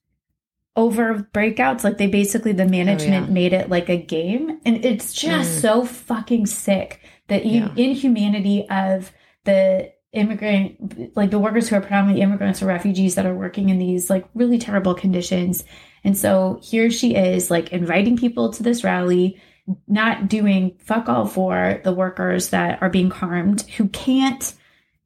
over 0.75 1.27
breakouts. 1.33 1.83
Like 1.83 1.97
they 1.97 2.07
basically 2.07 2.51
the 2.51 2.65
management 2.65 3.25
oh, 3.25 3.27
yeah. 3.27 3.33
made 3.33 3.53
it 3.53 3.69
like 3.69 3.89
a 3.89 3.97
game, 3.97 4.59
and 4.65 4.83
it's 4.85 5.13
just 5.13 5.57
mm. 5.57 5.61
so 5.61 5.85
fucking 5.85 6.45
sick 6.45 7.01
the 7.27 7.45
yeah. 7.45 7.73
inhumanity 7.75 8.67
of 8.69 9.11
the 9.45 9.91
immigrant 10.11 11.15
like 11.15 11.29
the 11.29 11.37
workers 11.37 11.69
who 11.69 11.75
are 11.75 11.81
predominantly 11.81 12.23
immigrants 12.23 12.63
or 12.63 12.65
refugees 12.65 13.13
that 13.13 13.27
are 13.27 13.35
working 13.35 13.69
in 13.69 13.77
these 13.77 14.09
like 14.09 14.27
really 14.33 14.57
terrible 14.57 14.95
conditions 14.95 15.63
and 16.03 16.17
so 16.17 16.59
here 16.63 16.89
she 16.89 17.13
is 17.13 17.51
like 17.51 17.71
inviting 17.71 18.17
people 18.17 18.51
to 18.51 18.63
this 18.63 18.83
rally 18.83 19.39
not 19.87 20.27
doing 20.27 20.75
fuck 20.79 21.07
all 21.07 21.27
for 21.27 21.79
the 21.83 21.91
workers 21.91 22.49
that 22.49 22.81
are 22.81 22.89
being 22.89 23.11
harmed 23.11 23.61
who 23.77 23.87
can't 23.89 24.53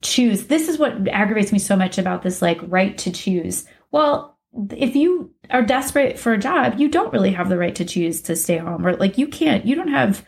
choose. 0.02 0.48
This 0.48 0.68
is 0.68 0.78
what 0.78 1.08
aggravates 1.08 1.52
me 1.52 1.60
so 1.60 1.76
much 1.76 1.98
about 1.98 2.22
this 2.22 2.42
like 2.42 2.60
right 2.64 2.98
to 3.00 3.12
choose. 3.12 3.66
Well, 3.92 4.33
if 4.72 4.96
you 4.96 5.34
are 5.50 5.64
desperate 5.64 6.20
for 6.20 6.34
a 6.34 6.38
job, 6.38 6.76
you 6.78 6.90
don't 6.90 7.14
really 7.14 7.32
have 7.32 7.50
the 7.50 7.58
right 7.58 7.76
to 7.76 7.86
choose 7.86 8.22
to 8.24 8.36
stay 8.36 8.58
home 8.58 8.86
or 8.86 8.96
like 8.96 9.18
you 9.18 9.28
can't, 9.28 9.66
you 9.66 9.76
don't 9.76 9.90
have 9.90 10.26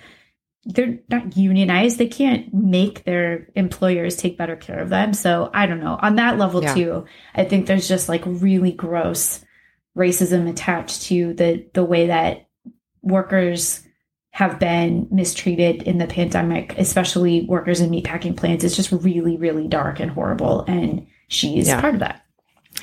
they're 0.65 0.97
not 1.09 1.37
unionized. 1.37 1.99
They 1.99 2.07
can't 2.07 2.51
make 2.53 3.03
their 3.03 3.47
employers 3.55 4.15
take 4.15 4.37
better 4.37 4.55
care 4.55 4.79
of 4.79 4.89
them. 4.89 5.13
So 5.13 5.51
I 5.53 5.67
don't 5.67 5.79
know. 5.79 5.99
On 6.01 6.15
that 6.15 6.39
level 6.39 6.63
yeah. 6.63 6.73
too, 6.73 7.05
I 7.35 7.45
think 7.45 7.67
there's 7.67 7.87
just 7.87 8.09
like 8.09 8.23
really 8.25 8.71
gross 8.71 9.45
racism 9.95 10.49
attached 10.49 11.03
to 11.03 11.33
the 11.35 11.67
the 11.73 11.85
way 11.85 12.07
that 12.07 12.47
workers 13.03 13.83
have 14.31 14.59
been 14.59 15.07
mistreated 15.11 15.83
in 15.83 15.97
the 15.97 16.07
pandemic, 16.07 16.77
especially 16.77 17.45
workers 17.45 17.79
in 17.79 17.89
meatpacking 17.91 18.35
plants. 18.35 18.65
It's 18.65 18.75
just 18.75 18.91
really, 18.91 19.37
really 19.37 19.67
dark 19.67 20.01
and 20.01 20.11
horrible. 20.11 20.65
And 20.67 21.07
she's 21.29 21.67
yeah. 21.67 21.79
part 21.79 21.93
of 21.93 22.01
that. 22.01 22.24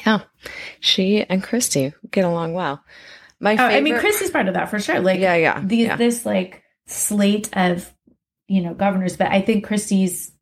Yeah. 0.05 0.21
She 0.81 1.23
and 1.23 1.43
Kristi 1.43 1.95
get 2.11 2.25
along 2.25 2.55
well. 2.55 2.83
My 3.41 3.57
favorite- 3.57 3.75
oh, 3.75 3.77
I 3.77 3.81
mean, 3.81 3.95
Kristi's 3.95 4.31
part 4.31 4.49
of 4.49 4.55
that 4.55 4.71
for 4.71 4.79
sure. 4.79 5.01
Like, 5.01 5.21
yeah, 5.21 5.35
yeah, 5.35 5.61
these, 5.65 5.87
yeah. 5.87 5.97
This 5.97 6.25
like 6.25 6.63
slate 6.87 7.49
of, 7.55 7.93
you 8.47 8.63
know, 8.63 8.75
governors, 8.75 9.17
but 9.17 9.29
I 9.29 9.41
think 9.41 9.67
Kristi's 9.67 10.33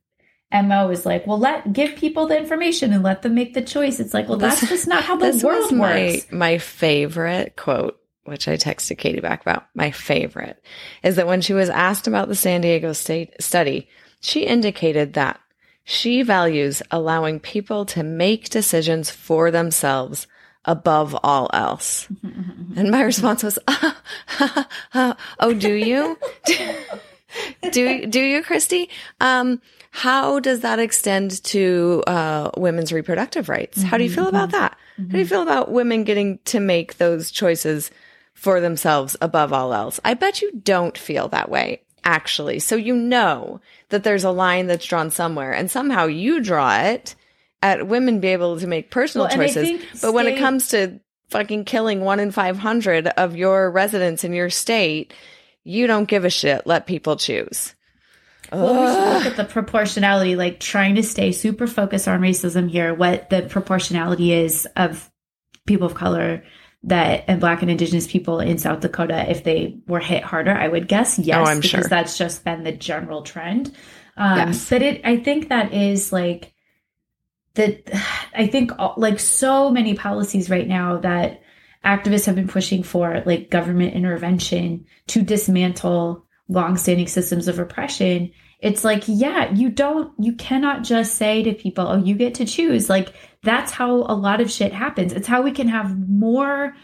MO 0.52 0.90
is 0.90 1.06
like, 1.06 1.26
well, 1.26 1.38
let 1.38 1.72
give 1.72 1.96
people 1.96 2.26
the 2.26 2.36
information 2.36 2.92
and 2.92 3.02
let 3.02 3.22
them 3.22 3.34
make 3.34 3.54
the 3.54 3.62
choice. 3.62 4.00
It's 4.00 4.12
like, 4.12 4.28
well, 4.28 4.38
that's 4.38 4.66
just 4.68 4.86
not 4.88 5.04
how 5.04 5.16
the 5.18 5.40
world 5.44 5.70
works. 5.72 6.26
My, 6.30 6.36
my 6.36 6.58
favorite 6.58 7.56
quote 7.56 7.96
which 8.24 8.46
I 8.46 8.56
texted 8.56 8.98
Katie 8.98 9.20
back 9.20 9.40
about, 9.40 9.66
my 9.74 9.90
favorite, 9.90 10.62
is 11.02 11.16
that 11.16 11.26
when 11.26 11.40
she 11.40 11.52
was 11.52 11.68
asked 11.68 12.06
about 12.06 12.28
the 12.28 12.34
San 12.36 12.60
Diego 12.60 12.92
State 12.92 13.34
study, 13.40 13.88
she 14.20 14.42
indicated 14.44 15.14
that 15.14 15.40
she 15.90 16.22
values 16.22 16.82
allowing 16.92 17.40
people 17.40 17.84
to 17.84 18.04
make 18.04 18.48
decisions 18.48 19.10
for 19.10 19.50
themselves 19.50 20.28
above 20.64 21.18
all 21.24 21.50
else. 21.52 22.06
and 22.76 22.92
my 22.92 23.02
response 23.02 23.42
was, 23.42 23.58
"Oh, 24.94 25.54
do 25.54 25.72
you? 25.74 26.16
do 27.72 28.06
do 28.06 28.20
you, 28.20 28.42
Kristi? 28.44 28.88
Um, 29.20 29.60
how 29.90 30.38
does 30.38 30.60
that 30.60 30.78
extend 30.78 31.42
to 31.44 32.04
uh, 32.06 32.50
women's 32.56 32.92
reproductive 32.92 33.48
rights? 33.48 33.82
How 33.82 33.98
do 33.98 34.04
you 34.04 34.10
feel 34.10 34.28
about 34.28 34.52
that? 34.52 34.76
How 34.96 35.04
do 35.04 35.18
you 35.18 35.26
feel 35.26 35.42
about 35.42 35.72
women 35.72 36.04
getting 36.04 36.38
to 36.44 36.60
make 36.60 36.98
those 36.98 37.32
choices 37.32 37.90
for 38.40 38.58
themselves 38.58 39.16
above 39.20 39.52
all 39.52 39.74
else. 39.74 40.00
I 40.02 40.14
bet 40.14 40.40
you 40.40 40.50
don't 40.64 40.96
feel 40.96 41.28
that 41.28 41.50
way, 41.50 41.82
actually. 42.04 42.58
So 42.58 42.76
you 42.76 42.94
know 42.94 43.60
that 43.90 44.04
there's 44.04 44.24
a 44.24 44.30
line 44.30 44.66
that's 44.66 44.86
drawn 44.86 45.10
somewhere 45.10 45.52
and 45.52 45.70
somehow 45.70 46.06
you 46.06 46.40
draw 46.40 46.78
it 46.80 47.14
at 47.62 47.86
women 47.86 48.20
be 48.20 48.28
able 48.28 48.58
to 48.58 48.66
make 48.66 48.90
personal 48.90 49.26
Well, 49.26 49.36
choices. 49.36 50.00
But 50.00 50.12
when 50.12 50.26
it 50.26 50.38
comes 50.38 50.68
to 50.68 51.00
fucking 51.28 51.64
killing 51.64 52.00
one 52.00 52.20
in 52.20 52.30
500 52.30 53.08
of 53.08 53.36
your 53.36 53.70
residents 53.70 54.24
in 54.24 54.32
your 54.32 54.50
state, 54.50 55.12
you 55.64 55.86
don't 55.86 56.08
give 56.08 56.24
a 56.24 56.30
shit. 56.30 56.66
Let 56.66 56.86
people 56.86 57.16
choose. 57.16 57.74
Well, 58.52 58.80
we 58.80 58.86
should 58.86 59.14
look 59.14 59.26
at 59.26 59.36
the 59.36 59.44
proportionality, 59.44 60.34
like 60.34 60.58
trying 60.58 60.96
to 60.96 61.02
stay 61.02 61.30
super 61.30 61.66
focused 61.66 62.08
on 62.08 62.20
racism 62.20 62.68
here, 62.68 62.92
what 62.92 63.30
the 63.30 63.42
proportionality 63.42 64.32
is 64.32 64.66
of 64.76 65.08
people 65.66 65.86
of 65.86 65.94
color 65.94 66.42
that 66.84 67.24
and 67.28 67.40
black 67.40 67.60
and 67.62 67.70
indigenous 67.70 68.06
people 68.06 68.40
in 68.40 68.56
South 68.58 68.80
Dakota 68.80 69.30
if 69.30 69.44
they 69.44 69.76
were 69.86 70.00
hit 70.00 70.22
harder, 70.24 70.52
I 70.52 70.66
would 70.68 70.88
guess 70.88 71.18
yes, 71.18 71.36
Oh, 71.38 71.44
I'm 71.50 71.60
because 71.60 71.70
sure. 71.70 71.88
that's 71.88 72.16
just 72.16 72.44
been 72.44 72.62
the 72.64 72.72
general 72.72 73.22
trend. 73.22 73.74
Um, 74.16 74.36
Yes. 74.38 74.68
But 74.70 74.82
it, 74.82 75.00
I 75.04 75.18
think 75.18 75.48
that 75.50 75.74
is 75.74 76.12
like 76.12 76.52
that. 77.54 77.82
I 78.34 78.46
think 78.46 78.72
all- 78.78 78.94
like 78.96 79.20
so 79.20 79.70
many 79.70 79.94
policies 79.94 80.48
right 80.50 80.66
now 80.66 80.98
that 80.98 81.42
activists 81.84 82.26
have 82.26 82.34
been 82.34 82.48
pushing 82.48 82.82
for, 82.82 83.22
like 83.26 83.50
government 83.50 83.94
intervention 83.94 84.86
to 85.08 85.22
dismantle 85.22 86.24
longstanding 86.48 87.06
systems 87.06 87.46
of 87.48 87.58
oppression 87.58 88.30
it's 88.62 88.84
like 88.84 89.04
yeah 89.06 89.52
you 89.52 89.70
don't 89.70 90.12
you 90.18 90.34
cannot 90.34 90.82
just 90.84 91.14
say 91.14 91.42
to 91.42 91.52
people 91.54 91.86
oh 91.88 91.96
you 91.96 92.14
get 92.14 92.34
to 92.34 92.44
choose. 92.44 92.88
Like 92.90 93.14
that's 93.42 93.72
how 93.72 93.92
a 93.94 94.14
lot 94.14 94.40
of 94.40 94.50
shit 94.50 94.72
happens. 94.72 95.12
It's 95.12 95.26
how 95.28 95.42
we 95.42 95.52
can 95.52 95.68
have 95.68 96.08
more 96.08 96.74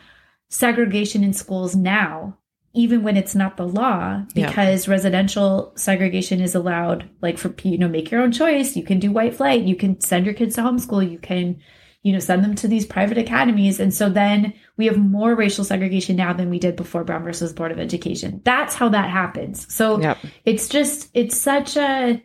segregation 0.49 1.25
in 1.25 1.33
schools 1.33 1.75
now 1.77 2.39
even 2.73 3.03
when 3.03 3.17
it's 3.17 3.35
not 3.35 3.57
the 3.57 3.67
law 3.67 4.23
Yeah. 4.35 4.49
because 4.49 4.87
residential 4.87 5.73
segregation 5.77 6.41
is 6.43 6.55
allowed 6.55 7.09
like 7.23 7.39
for 7.39 7.55
you 7.63 7.79
know 7.79 7.89
make 7.89 8.11
your 8.11 8.21
own 8.21 8.33
choice. 8.33 8.77
You 8.77 8.85
can 8.85 8.99
do 9.01 9.11
white 9.11 9.35
flight. 9.35 9.63
You 9.63 9.77
can 9.77 10.01
send 10.01 10.27
your 10.27 10.35
kids 10.35 10.57
to 10.57 10.63
homeschool. 10.63 11.11
You 11.11 11.19
can 11.19 11.59
you 12.07 12.13
know 12.13 12.21
send 12.21 12.45
them 12.45 12.55
to 12.55 12.69
these 12.69 12.87
private 12.87 13.19
academies. 13.19 13.81
And 13.81 13.93
so 13.93 14.09
then 14.09 14.55
we 14.77 14.87
have 14.87 14.97
more 14.97 15.35
racial 15.35 15.65
segregation 15.65 16.15
now 16.15 16.33
than 16.33 16.51
we 16.51 16.61
did 16.61 16.77
before 16.77 17.03
brown 17.03 17.25
versus 17.25 17.53
board 17.53 17.73
of 17.73 17.81
education. 17.81 18.41
That's 18.45 18.77
how 18.77 18.89
that 18.91 19.11
happens. 19.11 19.73
So 19.75 20.01
Yep. 20.01 20.19
it's 20.45 20.69
just 20.69 21.11
it's 21.15 21.37
such 21.37 21.77
a 21.77 22.23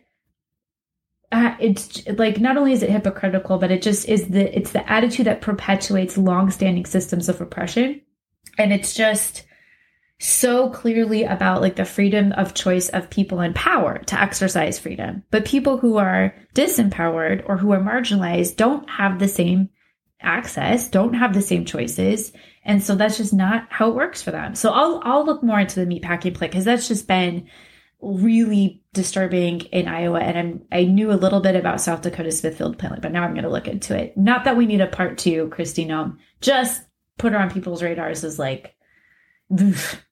uh, 1.32 1.56
it's 1.58 2.06
like 2.06 2.38
not 2.38 2.56
only 2.56 2.72
is 2.72 2.84
it 2.84 2.90
hypocritical 2.90 3.58
but 3.58 3.72
it 3.72 3.82
just 3.82 4.08
is 4.08 4.28
the 4.28 4.56
it's 4.56 4.70
the 4.70 4.88
attitude 4.88 5.26
that 5.26 5.40
perpetuates 5.40 6.16
long-standing 6.16 6.86
systems 6.86 7.28
of 7.28 7.40
oppression. 7.40 8.00
And 8.58 8.72
it's 8.72 8.94
just 8.94 9.44
so 10.22 10.70
clearly 10.70 11.24
about 11.24 11.60
like 11.60 11.74
the 11.74 11.84
freedom 11.84 12.30
of 12.32 12.54
choice 12.54 12.88
of 12.90 13.10
people 13.10 13.40
in 13.40 13.52
power 13.54 13.98
to 13.98 14.20
exercise 14.20 14.78
freedom 14.78 15.24
but 15.32 15.44
people 15.44 15.78
who 15.78 15.96
are 15.96 16.32
disempowered 16.54 17.42
or 17.48 17.56
who 17.56 17.72
are 17.72 17.80
marginalized 17.80 18.54
don't 18.56 18.88
have 18.88 19.18
the 19.18 19.26
same 19.26 19.68
access 20.20 20.88
don't 20.88 21.14
have 21.14 21.34
the 21.34 21.42
same 21.42 21.64
choices 21.64 22.32
and 22.64 22.80
so 22.80 22.94
that's 22.94 23.16
just 23.16 23.34
not 23.34 23.66
how 23.68 23.88
it 23.88 23.96
works 23.96 24.22
for 24.22 24.30
them 24.30 24.54
so 24.54 24.70
i'll 24.70 25.00
i'll 25.04 25.26
look 25.26 25.42
more 25.42 25.58
into 25.58 25.84
the 25.84 25.86
meatpacking 25.86 26.34
play 26.34 26.46
because 26.46 26.64
that's 26.64 26.86
just 26.86 27.08
been 27.08 27.48
really 28.02 28.82
disturbing 28.92 29.60
in 29.60 29.86
Iowa. 29.86 30.18
And 30.18 30.36
I'm, 30.36 30.62
I 30.72 30.84
knew 30.84 31.12
a 31.12 31.14
little 31.14 31.40
bit 31.40 31.54
about 31.54 31.80
South 31.80 32.02
Dakota 32.02 32.32
Smithfield 32.32 32.76
plant, 32.76 33.00
but 33.00 33.12
now 33.12 33.22
I'm 33.22 33.32
going 33.32 33.44
to 33.44 33.50
look 33.50 33.68
into 33.68 33.96
it. 33.96 34.16
Not 34.16 34.44
that 34.44 34.56
we 34.56 34.66
need 34.66 34.80
a 34.80 34.88
part 34.88 35.18
two, 35.18 35.48
Kristi 35.50 35.86
Noem. 35.86 36.02
Um, 36.02 36.18
just 36.40 36.82
put 37.16 37.32
her 37.32 37.38
on 37.38 37.52
people's 37.52 37.80
radars 37.80 38.24
as 38.24 38.40
like, 38.40 38.74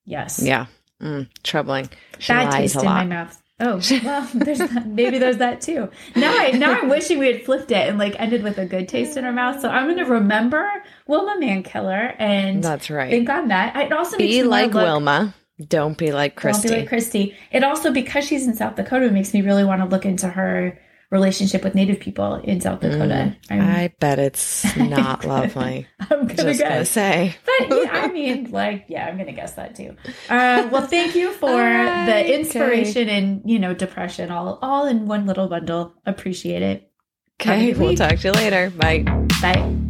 yes, 0.05 0.43
Yeah. 0.43 0.67
Mm, 1.01 1.29
troubling. 1.43 1.89
Bad 2.29 2.53
taste 2.53 2.77
in 2.77 2.85
my 2.85 3.05
mouth. 3.05 3.37
Oh 3.63 3.79
well, 4.03 4.27
there's 4.33 4.57
that, 4.59 4.87
maybe 4.87 5.19
there's 5.19 5.37
that 5.37 5.61
too. 5.61 5.91
Now 6.17 6.33
I 6.35 6.53
now 6.53 6.73
I'm 6.73 6.89
wishing 6.89 7.19
we 7.19 7.27
had 7.27 7.45
flipped 7.45 7.71
it 7.71 7.89
and 7.91 7.99
like 7.99 8.17
ended 8.19 8.43
with 8.43 8.57
a 8.57 8.65
good 8.65 8.89
taste 8.89 9.19
in 9.19 9.27
our 9.27 9.33
mouth. 9.35 9.61
So 9.61 9.69
I'm 9.69 9.85
going 9.85 9.99
to 9.99 10.11
remember 10.11 10.67
Wilma 11.07 11.37
Mankiller 11.39 12.15
and 12.19 12.65
That's 12.65 12.89
right. 12.89 13.11
think 13.11 13.29
on 13.29 13.49
that. 13.49 13.77
It 13.77 13.93
also 13.93 14.17
makes 14.17 14.33
Be 14.33 14.43
me 14.43 14.49
like 14.49 14.73
Wilma. 14.73 15.35
Don't 15.69 15.99
be 15.99 16.11
like 16.11 16.37
Kristi. 16.41 16.63
don't 16.63 16.73
be 16.73 16.81
like 16.81 16.89
Kristi. 16.89 17.35
It 17.53 17.63
also 17.63 17.93
because 17.93 18.27
she's 18.27 18.47
in 18.47 18.55
South 18.55 18.77
Dakota 18.77 19.05
it 19.05 19.13
makes 19.13 19.35
me 19.35 19.43
really 19.43 19.65
want 19.65 19.83
to 19.83 19.87
look 19.87 20.07
into 20.07 20.27
her 20.31 20.79
relationship 21.11 21.65
with 21.65 21.75
Native 21.75 22.01
people 22.01 22.35
in 22.37 22.61
South 22.61 22.81
Dakota. 22.81 23.37
I'm, 23.51 23.61
I 23.61 23.93
bet 23.99 24.19
it's 24.19 24.77
not 24.77 25.25
lovely. 25.25 25.87
I'm 26.01 26.27
gonna 26.27 26.35
Just 26.35 26.61
gonna 26.61 26.85
say. 26.85 27.37
But 27.45 27.69
yeah, 27.69 27.91
I 27.93 28.09
mean, 28.13 28.51
like, 28.51 28.87
yeah, 28.89 29.07
I'm 29.07 29.19
gonna 29.19 29.33
guess 29.33 29.55
that 29.55 29.75
too. 29.75 29.97
Uh, 30.29 30.69
well, 30.71 30.87
thank 30.87 31.15
you 31.15 31.33
for 31.33 31.51
right, 31.51 32.07
the 32.07 32.35
inspiration 32.35 33.09
and 33.09 33.43
you 33.45 33.59
know 33.59 33.75
depression, 33.75 34.31
all 34.31 34.59
all 34.63 34.87
in 34.87 35.07
one 35.07 35.27
little 35.27 35.49
bundle. 35.49 35.95
Appreciate 36.07 36.63
it. 36.63 36.91
Okay, 37.41 37.73
we'll 37.73 37.95
talk 37.95 38.19
to 38.19 38.29
you 38.29 38.33
later. 38.33 38.71
Bye. 38.71 39.03
Bye. 39.41 39.90